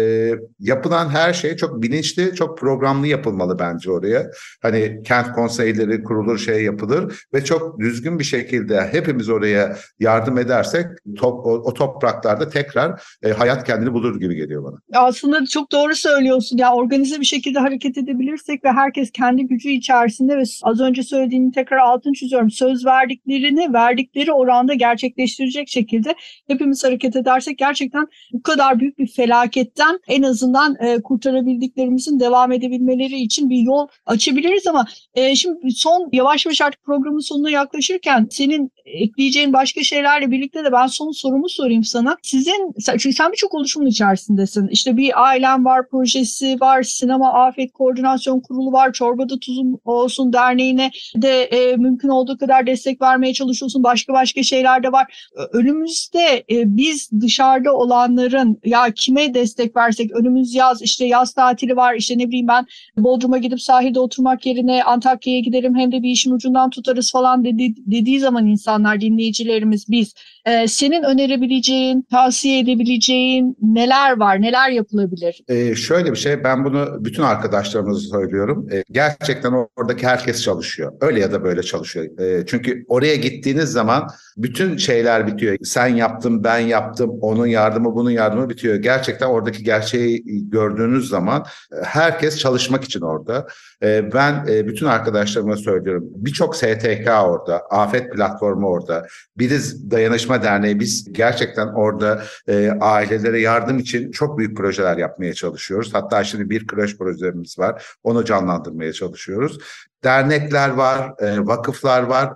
yapılan 0.59 1.09
her 1.09 1.33
şey 1.33 1.55
çok 1.55 1.81
bilinçli, 1.81 2.35
çok 2.35 2.57
programlı 2.57 3.07
yapılmalı 3.07 3.59
bence 3.59 3.91
oraya. 3.91 4.31
Hani 4.61 5.01
kent 5.03 5.31
konseyleri 5.31 6.03
kurulur, 6.03 6.37
şey 6.37 6.63
yapılır 6.63 7.25
ve 7.33 7.43
çok 7.43 7.79
düzgün 7.79 8.19
bir 8.19 8.23
şekilde 8.23 8.87
hepimiz 8.91 9.29
oraya 9.29 9.77
yardım 9.99 10.37
edersek 10.37 10.85
top, 11.17 11.45
o, 11.45 11.49
o 11.49 11.73
topraklarda 11.73 12.49
tekrar 12.49 13.17
e, 13.23 13.31
hayat 13.31 13.63
kendini 13.63 13.93
bulur 13.93 14.19
gibi 14.19 14.35
geliyor 14.35 14.63
bana. 14.63 14.77
Aslında 14.93 15.45
çok 15.45 15.71
doğru 15.71 15.95
söylüyorsun. 15.95 16.57
Ya 16.57 16.73
organize 16.73 17.19
bir 17.19 17.25
şekilde 17.25 17.59
hareket 17.59 17.97
edebilirsek 17.97 18.63
ve 18.63 18.71
herkes 18.71 19.11
kendi 19.11 19.47
gücü 19.47 19.69
içerisinde 19.69 20.37
ve 20.37 20.43
az 20.63 20.79
önce 20.79 21.03
söylediğini 21.03 21.51
tekrar 21.51 21.77
altın 21.85 22.13
çiziyorum. 22.13 22.51
Söz 22.51 22.85
verdiklerini 22.85 23.73
verdikleri 23.73 24.31
oranda 24.31 24.73
gerçekleştirecek 24.73 25.69
şekilde 25.69 26.15
hepimiz 26.47 26.83
hareket 26.83 27.15
edersek 27.15 27.57
gerçekten 27.57 28.07
bu 28.33 28.41
kadar 28.41 28.79
büyük 28.79 28.99
bir 28.99 29.07
felaketten 29.07 29.99
en 30.07 30.23
azından 30.23 30.75
e, 30.79 31.01
kurtarabildiklerimizin 31.01 32.19
devam 32.19 32.51
edebilmeleri 32.51 33.15
için 33.15 33.49
bir 33.49 33.59
yol 33.59 33.87
açabiliriz 34.05 34.67
ama 34.67 34.85
e, 35.15 35.35
şimdi 35.35 35.71
son 35.71 36.09
yavaş 36.11 36.45
yavaş 36.45 36.61
artık 36.61 36.83
programın 36.83 37.19
sonuna 37.19 37.49
yaklaşırken 37.49 38.27
senin 38.31 38.71
ekleyeceğin 38.85 39.53
başka 39.53 39.83
şeylerle 39.83 40.31
birlikte 40.31 40.63
de 40.63 40.71
ben 40.71 40.87
son 40.87 41.11
sorumu 41.11 41.49
sorayım 41.49 41.83
sana. 41.83 42.17
Sizin, 42.21 42.73
çünkü 42.97 43.13
sen 43.13 43.31
birçok 43.31 43.53
oluşumun 43.53 43.87
içerisindesin. 43.87 44.67
İşte 44.67 44.97
bir 44.97 45.23
ailem 45.23 45.65
var, 45.65 45.89
projesi 45.89 46.57
var, 46.61 46.83
sinema 46.83 47.33
afet 47.33 47.71
koordinasyon 47.73 48.39
kurulu 48.39 48.71
var, 48.71 48.93
çorbada 48.93 49.39
tuzum 49.39 49.79
olsun 49.85 50.33
derneğine 50.33 50.91
de 51.15 51.43
e, 51.43 51.75
mümkün 51.75 52.09
olduğu 52.09 52.37
kadar 52.37 52.67
destek 52.67 53.01
vermeye 53.01 53.33
çalışıyorsun. 53.33 53.83
Başka 53.83 54.13
başka 54.13 54.43
şeyler 54.43 54.83
de 54.83 54.91
var. 54.91 55.29
Önümüzde 55.53 56.43
e, 56.51 56.77
biz 56.77 57.09
dışarıda 57.21 57.73
olanların 57.73 58.59
ya 58.65 58.91
kime 58.95 59.33
destek 59.33 59.75
versek 59.75 60.11
önümüz 60.11 60.55
yaz 60.55 60.81
işte 60.81 61.05
yaz 61.05 61.33
tatili 61.33 61.75
var 61.75 61.95
işte 61.95 62.17
ne 62.17 62.27
bileyim 62.27 62.47
ben 62.47 62.65
Bodrum'a 62.97 63.37
gidip 63.37 63.61
sahilde 63.61 63.99
oturmak 63.99 64.45
yerine 64.45 64.83
Antakya'ya 64.83 65.39
gidelim 65.39 65.75
hem 65.75 65.91
de 65.91 66.03
bir 66.03 66.09
işin 66.09 66.31
ucundan 66.31 66.69
tutarız 66.69 67.11
falan 67.11 67.45
dedi, 67.45 67.73
dediği 67.77 68.19
zaman 68.19 68.45
insanlar 68.75 69.01
dinleyicilerimiz 69.01 69.85
biz 69.89 70.13
e, 70.45 70.67
senin 70.67 71.03
önerebileceğin 71.03 72.01
tavsiye 72.11 72.59
edebileceğin 72.59 73.57
neler 73.61 74.17
var 74.17 74.41
neler 74.41 74.69
yapılabilir? 74.69 75.41
Ee, 75.47 75.75
şöyle 75.75 76.11
bir 76.11 76.17
şey 76.17 76.43
ben 76.43 76.65
bunu 76.65 76.97
bütün 76.99 77.23
arkadaşlarımıza 77.23 78.17
söylüyorum. 78.17 78.67
Ee, 78.71 78.83
gerçekten 78.91 79.53
oradaki 79.75 80.07
herkes 80.07 80.43
çalışıyor. 80.43 80.93
Öyle 81.01 81.19
ya 81.19 81.31
da 81.31 81.43
böyle 81.43 81.63
çalışıyor. 81.63 82.19
Ee, 82.19 82.45
çünkü 82.45 82.85
oraya 82.87 83.15
gittiğiniz 83.15 83.69
zaman 83.69 84.07
bütün 84.37 84.77
şeyler 84.77 85.27
bitiyor. 85.27 85.57
Sen 85.63 85.87
yaptın, 85.87 86.43
ben 86.43 86.59
yaptım, 86.59 87.11
onun 87.21 87.47
yardımı, 87.47 87.95
bunun 87.95 88.11
yardımı 88.11 88.49
bitiyor. 88.49 88.75
Gerçekten 88.75 89.27
oradaki 89.27 89.63
gerçeği 89.63 90.23
gördüğünüz 90.49 91.09
zaman 91.09 91.45
e, 91.71 91.85
herkes 91.85 92.39
çalışmak 92.39 92.83
için 92.83 93.01
orada. 93.01 93.47
Ee, 93.83 94.13
ben 94.13 94.45
e, 94.49 94.67
bütün 94.67 94.85
arkadaşlarıma 94.85 95.57
söylüyorum. 95.57 96.03
Birçok 96.15 96.55
STK 96.55 97.07
orada, 97.07 97.59
Afet 97.69 98.13
Platformu 98.13 98.67
orada. 98.67 99.07
Biriz 99.37 99.91
Dayanışma 99.91 100.43
Derneği 100.43 100.79
biz 100.79 101.13
gerçekten 101.13 101.67
orada 101.67 102.23
e, 102.47 102.71
ailelere 102.81 103.39
yardım 103.39 103.79
için 103.79 104.11
çok 104.11 104.37
büyük 104.37 104.57
projeler 104.57 104.97
yapmaya 104.97 105.33
çalışıyoruz. 105.33 105.93
Hatta 105.93 106.23
şimdi 106.23 106.49
bir 106.49 106.67
kreş 106.67 106.97
projemiz 106.97 107.59
var. 107.59 107.85
Onu 108.03 108.25
canlandırmaya 108.25 108.93
çalışıyoruz 108.93 109.59
dernekler 110.03 110.69
var, 110.69 111.13
e, 111.19 111.47
vakıflar 111.47 112.03
var. 112.03 112.33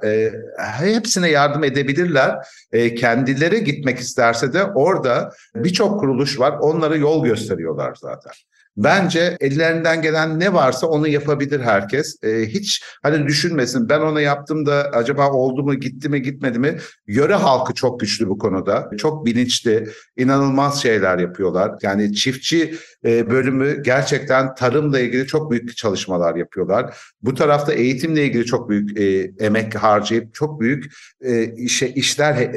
Hepsine 0.79 1.29
yardım 1.29 1.63
edebilirler. 1.63 2.35
Kendileri 2.97 3.63
gitmek 3.63 3.99
isterse 3.99 4.53
de 4.53 4.63
orada 4.63 5.31
birçok 5.55 5.99
kuruluş 5.99 6.39
var. 6.39 6.57
Onlara 6.61 6.95
yol 6.95 7.25
gösteriyorlar 7.25 7.95
zaten. 7.95 8.31
Bence 8.83 9.37
ellerinden 9.39 10.01
gelen 10.01 10.39
ne 10.39 10.53
varsa 10.53 10.87
onu 10.87 11.07
yapabilir 11.07 11.59
herkes. 11.59 12.23
E, 12.23 12.45
hiç 12.47 12.83
hani 13.03 13.27
düşünmesin 13.27 13.89
ben 13.89 13.99
ona 13.99 14.21
yaptım 14.21 14.65
da 14.65 14.89
acaba 14.93 15.31
oldu 15.31 15.63
mu 15.63 15.75
gitti 15.75 16.09
mi 16.09 16.21
gitmedi 16.21 16.59
mi? 16.59 16.77
Yöre 17.07 17.33
halkı 17.33 17.73
çok 17.73 17.99
güçlü 17.99 18.29
bu 18.29 18.37
konuda. 18.37 18.89
Çok 18.97 19.25
bilinçli, 19.25 19.89
inanılmaz 20.17 20.81
şeyler 20.81 21.17
yapıyorlar. 21.19 21.71
Yani 21.81 22.13
çiftçi 22.13 22.75
e, 23.05 23.29
bölümü 23.29 23.83
gerçekten 23.83 24.55
tarımla 24.55 24.99
ilgili 24.99 25.27
çok 25.27 25.51
büyük 25.51 25.77
çalışmalar 25.77 26.35
yapıyorlar. 26.35 26.97
Bu 27.21 27.33
tarafta 27.33 27.73
eğitimle 27.73 28.25
ilgili 28.25 28.45
çok 28.45 28.69
büyük 28.69 28.99
e, 28.99 29.31
emek 29.45 29.75
harcayıp 29.75 30.33
çok 30.33 30.61
büyük 30.61 30.93
e, 31.21 31.55
işe 31.55 31.87
işler 31.87 32.51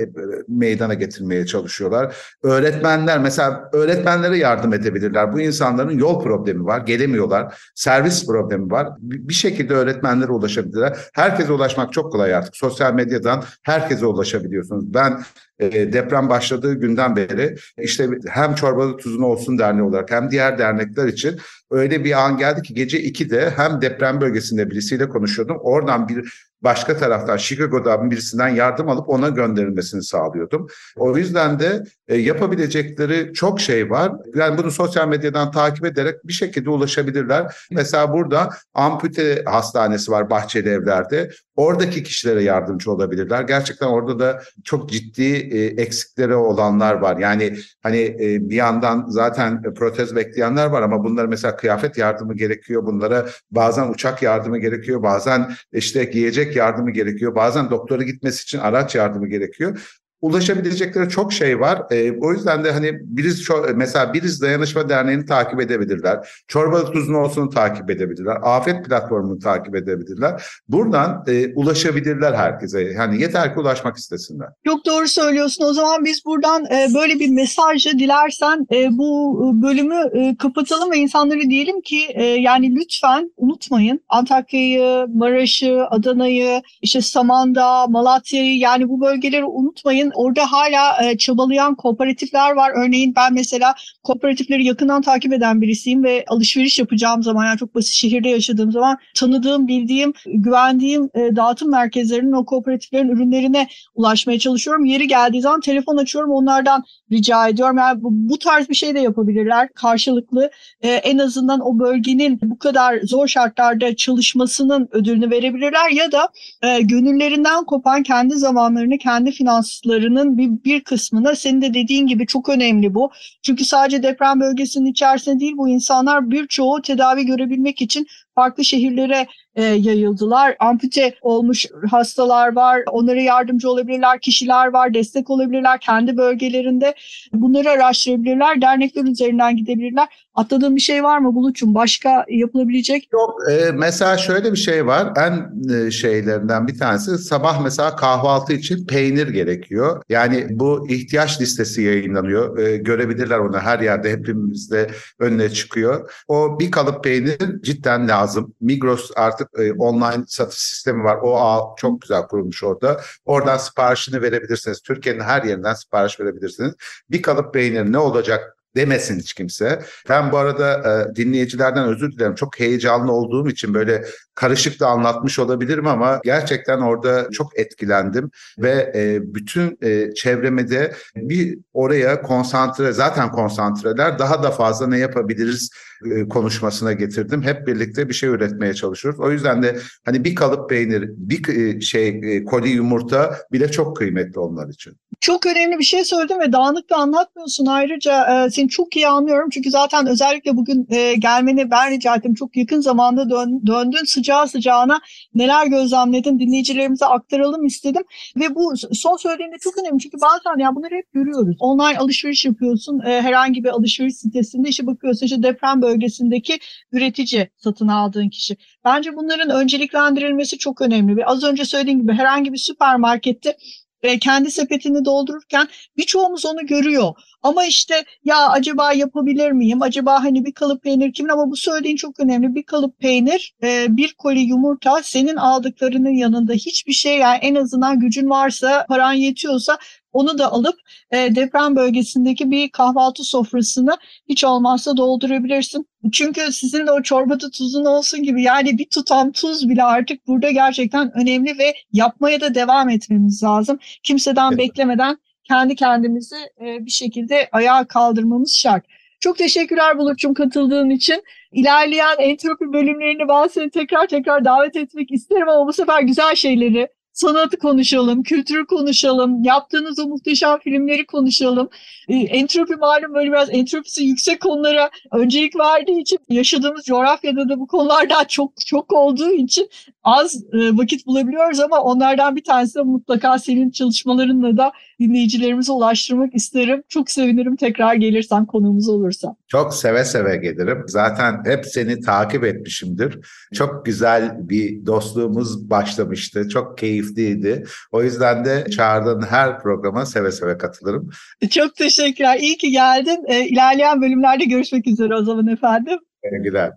meydana 0.48 0.94
getirmeye 0.94 1.46
çalışıyorlar. 1.46 2.16
Öğretmenler 2.42 3.18
mesela 3.18 3.70
öğretmenlere 3.72 4.38
yardım 4.38 4.72
edebilirler. 4.72 5.33
Bu 5.33 5.40
insanların 5.40 5.98
yol 5.98 6.22
problemi 6.22 6.64
var, 6.64 6.81
gelemiyorlar. 6.81 7.70
Servis 7.74 8.26
problemi 8.26 8.70
var. 8.70 8.88
Bir 9.00 9.35
şekilde 9.35 9.74
öğretmenlere 9.74 10.33
ulaşabilirler. 10.33 10.98
Herkese 11.14 11.52
ulaşmak 11.52 11.92
çok 11.92 12.12
kolay 12.12 12.35
artık. 12.35 12.57
Sosyal 12.57 12.94
medyadan 12.94 13.44
herkese 13.62 14.07
ulaşabiliyorsunuz. 14.07 14.94
Ben 14.94 15.22
e, 15.62 15.92
deprem 15.92 16.29
başladığı 16.29 16.75
günden 16.75 17.16
beri 17.16 17.57
işte 17.79 18.09
hem 18.29 18.55
Çorbalı 18.55 18.96
Tuzun 18.96 19.22
Olsun 19.22 19.59
Derneği 19.59 19.83
olarak 19.83 20.11
hem 20.11 20.31
diğer 20.31 20.59
dernekler 20.59 21.07
için 21.07 21.38
öyle 21.70 22.05
bir 22.05 22.25
an 22.25 22.37
geldi 22.37 22.62
ki 22.62 22.75
gece 22.75 23.03
2'de 23.03 23.51
hem 23.57 23.81
deprem 23.81 24.20
bölgesinde 24.20 24.70
birisiyle 24.70 25.09
konuşuyordum. 25.09 25.57
Oradan 25.61 26.09
bir 26.09 26.52
başka 26.62 26.96
taraftan 26.96 27.37
Chicago'dan 27.37 28.11
birisinden 28.11 28.48
yardım 28.48 28.88
alıp 28.88 29.09
ona 29.09 29.29
gönderilmesini 29.29 30.03
sağlıyordum. 30.03 30.66
O 30.96 31.16
yüzden 31.16 31.61
de 31.61 31.85
e, 32.09 32.16
yapabilecekleri 32.16 33.33
çok 33.33 33.61
şey 33.61 33.90
var. 33.90 34.12
Yani 34.35 34.59
bunu 34.59 34.70
sosyal 34.70 35.09
medyadan 35.09 35.51
takip 35.51 35.85
ederek 35.85 36.14
bir 36.25 36.33
şekilde 36.33 36.70
ulaşabilirler. 36.70 37.57
Mesela 37.70 38.12
burada 38.12 38.51
ampute 38.75 39.42
hastanesi 39.46 40.11
var 40.11 40.31
Bahçeli 40.31 40.68
Evler'de. 40.68 41.31
Oradaki 41.57 42.03
kişilere 42.03 42.42
yardımcı 42.42 42.92
olabilirler. 42.92 43.42
Gerçekten 43.42 43.87
orada 43.87 44.18
da 44.18 44.42
çok 44.64 44.90
ciddi 44.90 45.33
e, 45.33 45.83
eksikleri 45.83 46.35
olanlar 46.35 46.94
var. 46.94 47.16
Yani 47.16 47.59
hani 47.83 47.98
e, 47.98 48.51
bir 48.51 48.57
yandan 48.57 49.07
zaten 49.09 49.62
protez 49.75 50.16
bekleyenler 50.16 50.66
var 50.66 50.83
ama 50.83 51.05
bunlara 51.05 51.27
mesela 51.27 51.57
kıyafet 51.57 51.98
yardımı 51.98 52.35
gerekiyor. 52.35 52.87
Bunlara 52.87 53.27
bazen 53.51 53.88
uçak 53.88 54.22
yardımı 54.22 54.59
gerekiyor. 54.59 55.03
Bazen 55.03 55.53
işte 55.72 56.05
giyecek 56.05 56.52
yardımı 56.57 56.91
gerekiyor. 56.91 57.35
Bazen 57.35 57.71
doktora 57.71 58.03
gitmesi 58.03 58.43
için 58.43 58.59
araç 58.59 58.95
yardımı 58.95 59.29
gerekiyor 59.29 60.02
ulaşabilecekleri 60.23 61.09
çok 61.09 61.33
şey 61.33 61.61
var. 61.61 61.83
E, 61.91 62.13
o 62.13 62.33
yüzden 62.33 62.65
de 62.65 62.73
hani 62.73 62.93
biriz 63.03 63.49
mesela 63.75 64.15
biriz 64.15 64.43
dayanışma 64.43 64.89
derneğini 64.89 65.27
takip 65.27 65.61
edebilirler. 65.61 66.45
Çorbalık 66.49 66.93
tuzun 66.93 67.15
olsunu 67.15 67.51
takip 67.51 67.91
edebilirler. 67.91 68.37
Afet 68.43 68.85
platformunu 68.85 69.39
takip 69.39 69.77
edebilirler. 69.77 70.43
Buradan 70.69 71.25
e, 71.29 71.55
ulaşabilirler 71.55 72.35
herkese. 72.35 72.83
Yani 72.83 73.23
yeter 73.23 73.55
ki 73.55 73.61
ulaşmak 73.61 73.97
istesinler. 73.97 74.49
Çok 74.65 74.87
doğru 74.87 75.09
söylüyorsun. 75.09 75.65
O 75.65 75.73
zaman 75.73 76.05
biz 76.05 76.25
buradan 76.25 76.65
e, 76.65 76.95
böyle 76.95 77.21
bir 77.21 77.29
mesajı 77.29 77.99
dilersen 77.99 78.67
e, 78.73 78.99
bu 78.99 79.41
bölümü 79.63 80.11
e, 80.13 80.37
kapatalım 80.37 80.91
ve 80.91 80.97
insanlara 80.97 81.41
diyelim 81.41 81.81
ki 81.81 82.07
e, 82.15 82.25
yani 82.25 82.75
lütfen 82.77 83.33
unutmayın 83.37 84.01
Antakya'yı, 84.09 85.07
Maraş'ı, 85.15 85.87
Adana'yı, 85.91 86.63
işte 86.83 87.01
Samandağ, 87.01 87.87
Malatya'yı 87.87 88.59
yani 88.59 88.89
bu 88.89 89.01
bölgeleri 89.01 89.45
unutmayın 89.45 90.12
orada 90.14 90.53
hala 90.53 91.05
e, 91.05 91.16
çabalayan 91.16 91.75
kooperatifler 91.75 92.53
var. 92.53 92.72
Örneğin 92.75 93.14
ben 93.16 93.35
mesela 93.35 93.75
kooperatifleri 94.03 94.64
yakından 94.64 95.03
takip 95.03 95.33
eden 95.33 95.61
birisiyim 95.61 96.05
ve 96.05 96.25
alışveriş 96.29 96.79
yapacağım 96.79 97.22
zaman 97.22 97.46
yani 97.46 97.59
çok 97.59 97.75
basit 97.75 97.92
şehirde 97.92 98.29
yaşadığım 98.29 98.72
zaman 98.72 98.98
tanıdığım, 99.16 99.68
bildiğim, 99.68 100.12
güvendiğim 100.27 101.11
e, 101.14 101.37
dağıtım 101.37 101.70
merkezlerinin 101.70 102.33
o 102.33 102.44
kooperatiflerin 102.44 103.09
ürünlerine 103.09 103.68
ulaşmaya 103.94 104.38
çalışıyorum. 104.38 104.85
Yeri 104.85 105.09
geldiği 105.09 105.40
zaman 105.42 105.61
telefon 105.61 105.96
açıyorum 105.96 106.31
onlardan 106.31 106.85
rica 107.12 107.48
ediyorum. 107.48 107.79
Yani 107.79 108.03
bu, 108.03 108.09
bu 108.12 108.38
tarz 108.38 108.68
bir 108.68 108.75
şey 108.75 108.94
de 108.94 109.01
yapabilirler 109.01 109.68
karşılıklı. 109.75 110.51
E, 110.83 110.90
en 110.90 111.18
azından 111.18 111.61
o 111.61 111.79
bölgenin 111.79 112.38
bu 112.42 112.59
kadar 112.59 113.01
zor 113.03 113.29
şartlarda 113.29 113.96
çalışmasının 113.96 114.88
ödülünü 114.92 115.31
verebilirler 115.31 115.90
ya 115.90 116.12
da 116.12 116.29
e, 116.62 116.81
gönüllerinden 116.81 117.64
kopan 117.64 118.03
kendi 118.03 118.35
zamanlarını, 118.35 118.98
kendi 118.98 119.31
finansları 119.31 119.92
harcamalarının 119.92 120.38
bir, 120.38 120.64
bir 120.64 120.85
kısmına 120.85 121.35
senin 121.35 121.62
de 121.62 121.75
dediğin 121.75 122.07
gibi 122.07 122.27
çok 122.27 122.48
önemli 122.48 122.94
bu. 122.94 123.11
Çünkü 123.42 123.64
sadece 123.64 124.03
deprem 124.03 124.40
bölgesinin 124.40 124.90
içerisinde 124.90 125.40
değil 125.40 125.53
bu 125.57 125.68
insanlar 125.68 126.31
birçoğu 126.31 126.83
tedavi 126.83 127.27
görebilmek 127.27 127.83
için 127.83 128.07
farklı 128.35 128.64
şehirlere 128.64 129.27
e, 129.57 129.64
yayıldılar. 129.64 130.57
Ampute 130.59 131.14
olmuş 131.23 131.66
hastalar 131.90 132.57
var, 132.57 132.83
onlara 132.90 133.21
yardımcı 133.21 133.71
olabilirler, 133.71 134.21
kişiler 134.21 134.66
var, 134.66 134.95
destek 134.95 135.31
olabilirler 135.31 135.81
kendi 135.81 136.16
bölgelerinde. 136.16 136.95
Bunları 137.33 137.71
araştırabilirler, 137.71 138.62
dernekler 138.62 139.05
üzerinden 139.05 139.57
gidebilirler. 139.57 140.09
Atladığım 140.35 140.77
bir 140.77 140.81
şey 140.81 141.05
var 141.05 141.18
mı 141.18 141.35
Bulut'cum? 141.35 141.75
Başka 141.75 142.25
yapılabilecek? 142.29 143.12
Yok. 143.12 143.35
E, 143.51 143.71
mesela 143.73 144.18
şöyle 144.18 144.53
bir 144.53 144.57
şey 144.57 144.87
var. 144.87 145.12
En 145.16 145.53
e, 145.75 145.90
şeylerinden 145.90 146.66
bir 146.66 146.79
tanesi 146.79 147.18
sabah 147.18 147.62
mesela 147.62 147.97
kahvaltı 147.97 148.53
için 148.53 148.87
peynir 148.87 149.29
gerekiyor. 149.29 150.03
Yani 150.09 150.47
bu 150.51 150.88
ihtiyaç 150.88 151.40
listesi 151.40 151.83
yayınlanıyor. 151.83 152.59
E, 152.59 152.77
görebilirler 152.77 153.38
onu 153.38 153.59
her 153.59 153.81
yerde 153.81 154.12
hepimizde 154.12 154.90
önüne 155.18 155.51
çıkıyor. 155.51 156.12
O 156.29 156.59
bir 156.61 156.71
kalıp 156.71 157.05
peynir 157.05 157.62
cidden 157.62 158.09
lazım. 158.09 158.55
Migros 158.61 159.11
artık 159.16 159.49
e, 159.59 159.73
online 159.73 160.25
satış 160.27 160.59
sistemi 160.59 161.05
var. 161.05 161.18
O 161.23 161.40
ağ 161.40 161.61
çok 161.77 162.03
güzel 162.03 162.23
kurulmuş 162.23 162.64
orada. 162.64 163.01
Oradan 163.25 163.57
siparişini 163.57 164.23
verebilirsiniz. 164.23 164.81
Türkiye'nin 164.81 165.21
her 165.21 165.42
yerinden 165.42 165.75
sipariş 165.75 166.21
verebilirsiniz. 166.21 166.75
Bir 167.11 167.23
kalıp 167.23 167.55
peynir 167.55 167.92
ne 167.92 167.99
olacak 167.99 168.52
demesin 168.77 169.19
hiç 169.19 169.35
kimse. 169.35 169.83
Ben 170.09 170.33
bu 170.33 170.39
arada 170.39 170.83
e, 171.13 171.17
dinleyicilerden 171.17 171.89
özür 171.89 172.13
dilerim. 172.13 172.35
Çok 172.35 172.61
heyecanlı 172.61 173.13
olduğum 173.13 173.49
için 173.49 173.75
böyle 173.75 174.05
karışık 174.35 174.81
da 174.81 174.87
anlatmış 174.87 175.38
olabilirim 175.38 175.87
ama 175.87 176.21
gerçekten 176.25 176.79
orada 176.79 177.29
çok 177.33 177.59
etkilendim 177.59 178.31
ve 178.59 178.92
e, 178.95 179.35
bütün 179.35 179.79
e, 179.83 180.14
çevreme 180.14 180.71
de 180.71 180.95
bir 181.16 181.59
oraya 181.73 182.23
konsantre 182.23 182.92
zaten 182.92 183.31
konsantreler 183.31 184.18
daha 184.18 184.42
da 184.42 184.51
fazla 184.51 184.87
ne 184.87 184.99
yapabiliriz 184.99 185.71
e, 186.05 186.29
konuşmasına 186.29 186.92
getirdim. 186.92 187.42
Hep 187.42 187.66
birlikte 187.66 188.09
bir 188.09 188.14
şey 188.14 188.29
üretmeye 188.29 188.75
çalışıyoruz. 188.75 189.21
O 189.21 189.31
yüzden 189.33 189.62
de 189.62 189.79
hani 190.05 190.25
bir 190.25 190.35
kalıp 190.35 190.71
peynir, 190.71 191.11
bir 191.16 191.49
e, 191.49 191.81
şey 191.81 192.09
e, 192.09 192.45
koli 192.45 192.68
yumurta 192.68 193.37
bile 193.53 193.71
çok 193.71 193.97
kıymetli 193.97 194.40
onlar 194.40 194.68
için. 194.68 194.97
Çok 195.21 195.47
önemli 195.47 195.79
bir 195.79 195.85
şey 195.85 196.05
söyledin 196.05 196.40
ve 196.40 196.53
dağınık 196.53 196.90
da 196.90 196.97
anlatmıyorsun. 196.97 197.66
Ayrıca 197.66 198.45
e, 198.47 198.51
seni 198.51 198.68
çok 198.68 198.97
iyi 198.97 199.09
anlıyorum. 199.09 199.49
Çünkü 199.51 199.71
zaten 199.71 200.07
özellikle 200.07 200.57
bugün 200.57 200.87
e, 200.90 201.14
gelmeni 201.14 201.71
ben 201.71 201.90
rica 201.90 202.16
ettim. 202.16 202.35
Çok 202.35 202.57
yakın 202.57 202.81
zamanda 202.81 203.31
dön, 203.31 203.62
döndün 203.66 204.05
sıcağı 204.23 204.49
sıcağına 204.49 205.01
neler 205.35 205.67
gözlemledin 205.67 206.39
dinleyicilerimize 206.39 207.07
aktaralım 207.07 207.67
istedim. 207.67 208.03
Ve 208.37 208.55
bu 208.55 208.75
son 208.93 209.17
söylediğinde 209.17 209.57
çok 209.61 209.79
önemli. 209.79 209.99
Çünkü 209.99 210.17
bazen 210.21 210.63
ya 210.63 210.75
bunları 210.75 210.95
hep 210.95 211.13
görüyoruz. 211.13 211.57
Online 211.61 211.99
alışveriş 211.99 212.45
yapıyorsun. 212.45 213.01
E, 213.01 213.23
herhangi 213.23 213.65
bir 213.65 213.69
alışveriş 213.69 214.15
sitesinde 214.15 214.69
işte 214.69 214.87
bakıyorsun 214.87 215.27
işte 215.27 215.43
deprem 215.43 215.83
bölgesindeki 215.83 216.59
üretici 216.93 217.49
satın 217.57 217.89
aldığın 217.89 218.29
kişi. 218.29 218.57
Bence 218.85 219.17
bunların 219.17 219.51
önceliklendirilmesi 219.51 220.59
çok 220.59 220.81
önemli. 220.81 221.17
Ve 221.17 221.27
az 221.27 221.45
önce 221.45 221.65
söylediğim 221.65 222.01
gibi 222.01 222.13
herhangi 222.13 222.53
bir 222.53 222.59
süpermarkette 222.59 223.57
e, 224.03 224.19
kendi 224.19 224.51
sepetini 224.51 225.05
doldururken 225.05 225.69
birçoğumuz 225.97 226.47
onu 226.47 226.67
görüyor. 226.67 227.15
Ama 227.43 227.65
işte 227.65 228.05
ya 228.25 228.49
acaba 228.49 228.93
yapabilir 228.93 229.53
miyim? 229.53 229.83
Acaba 229.83 230.25
hani 230.25 230.45
bir 230.45 230.53
kalıp 230.53 230.83
peynir 230.83 231.12
kimin? 231.12 231.29
Ama 231.29 231.51
bu 231.51 231.57
söylediğin 231.57 231.97
çok 231.97 232.21
önemli. 232.21 232.55
Bir 232.55 232.62
kalıp 232.62 232.99
peynir, 232.99 233.55
e, 233.62 233.87
bir 233.97 234.15
koli 234.15 234.41
yumurta 234.41 235.03
senin 235.03 235.37
aldıklarının 235.37 236.15
yanında 236.15 236.53
hiçbir 236.53 236.93
şey 236.93 237.19
yani 237.19 237.38
en 237.43 237.55
azından 237.55 238.01
gücün 238.01 238.31
varsa, 238.31 238.87
paran 238.88 239.12
yetiyorsa 239.12 239.79
onu 240.12 240.38
da 240.38 240.53
alıp 240.53 240.75
e, 241.11 241.16
deprem 241.16 241.77
bölgesindeki 241.77 242.51
bir 242.51 242.70
kahvaltı 242.70 243.25
sofrasını 243.25 243.96
hiç 244.29 244.44
olmazsa 244.44 244.96
doldurabilirsin. 244.96 245.87
Çünkü 246.12 246.53
sizin 246.53 246.87
de 246.87 246.92
o 246.92 247.03
çorbada 247.03 247.51
tuzun 247.51 247.85
olsun 247.85 248.22
gibi 248.22 248.42
yani 248.42 248.79
bir 248.79 248.85
tutam 248.85 249.33
tuz 249.33 249.68
bile 249.68 249.85
artık 249.85 250.27
burada 250.27 250.51
gerçekten 250.51 251.18
önemli 251.18 251.59
ve 251.59 251.75
yapmaya 251.92 252.40
da 252.40 252.55
devam 252.55 252.88
etmemiz 252.88 253.42
lazım. 253.42 253.79
Kimseden 254.03 254.48
evet. 254.48 254.59
beklemeden 254.59 255.18
kendi 255.44 255.75
kendimizi 255.77 256.37
e, 256.61 256.87
bir 256.87 256.90
şekilde 256.90 257.48
ayağa 257.53 257.85
kaldırmamız 257.85 258.55
şart. 258.55 258.85
Çok 259.20 259.38
teşekkürler 259.38 259.98
Bulut'cum 259.98 260.35
katıldığın 260.35 260.90
için. 260.90 261.22
İlerleyen 261.53 262.16
entropi 262.18 262.72
bölümlerini 262.72 263.29
ben 263.29 263.46
seni 263.46 263.70
tekrar 263.70 264.07
tekrar 264.07 264.44
davet 264.44 264.77
etmek 264.77 265.11
isterim 265.11 265.48
ama 265.48 265.66
bu 265.66 265.72
sefer 265.72 266.03
güzel 266.03 266.35
şeyleri 266.35 266.88
sanatı 267.12 267.59
konuşalım, 267.59 268.22
kültürü 268.22 268.66
konuşalım, 268.66 269.44
yaptığınız 269.44 269.98
o 269.98 270.07
muhteşem 270.07 270.59
filmleri 270.59 271.07
konuşalım. 271.07 271.68
E, 272.09 272.14
entropi 272.16 272.77
malum 272.77 273.14
böyle 273.14 273.31
biraz 273.31 273.48
entropisi 273.51 274.05
yüksek 274.05 274.40
konulara 274.40 274.90
öncelik 275.12 275.57
verdiği 275.57 276.01
için 276.01 276.18
yaşadığımız 276.29 276.85
coğrafyada 276.85 277.48
da 277.48 277.61
bu 277.61 277.66
konulardan 277.66 278.25
çok 278.25 278.53
çok 278.66 278.92
olduğu 278.92 279.33
için 279.33 279.68
az 280.05 280.44
e, 280.53 280.77
vakit 280.77 281.07
bulabiliyoruz 281.07 281.61
ama 281.61 281.81
onlardan 281.81 282.37
bir 282.37 282.44
tanesi 282.44 282.75
de 282.75 282.83
mutlaka 282.83 283.38
senin 283.38 283.70
çalışmalarınla 283.70 284.57
da 284.57 284.72
dinleyicilerimize 285.03 285.73
ulaştırmak 285.73 286.35
isterim. 286.35 286.83
Çok 286.88 287.11
sevinirim 287.11 287.57
tekrar 287.57 287.95
gelirsen 287.95 288.47
konuğumuz 288.47 288.88
olursa. 288.88 289.37
Çok 289.49 289.75
seve 289.75 290.05
seve 290.05 290.37
gelirim. 290.37 290.85
Zaten 290.87 291.43
hep 291.45 291.67
seni 291.67 292.01
takip 292.01 292.45
etmişimdir. 292.45 293.19
Çok 293.55 293.87
güzel 293.87 294.49
bir 294.49 294.87
dostluğumuz 294.87 295.71
başlamıştı. 295.71 296.49
Çok 296.49 296.79
keyifliydi. 296.79 297.65
O 297.93 298.03
yüzden 298.03 298.45
de 298.45 298.67
çağırdığın 298.71 299.23
her 299.23 299.61
programa 299.61 300.07
seve 300.07 300.33
seve 300.33 300.59
katılırım. 300.59 301.11
Çok 301.51 301.77
teşekkürler. 301.77 302.38
İyi 302.38 302.57
ki 302.57 302.71
geldin. 302.71 303.25
Ee, 303.29 303.47
ilerleyen 303.47 304.03
bölümlerde 304.03 304.45
görüşmek 304.45 304.87
üzere 304.87 305.15
o 305.15 305.25
zaman 305.25 305.47
efendim. 305.47 305.99
Sevgiler. 306.25 306.73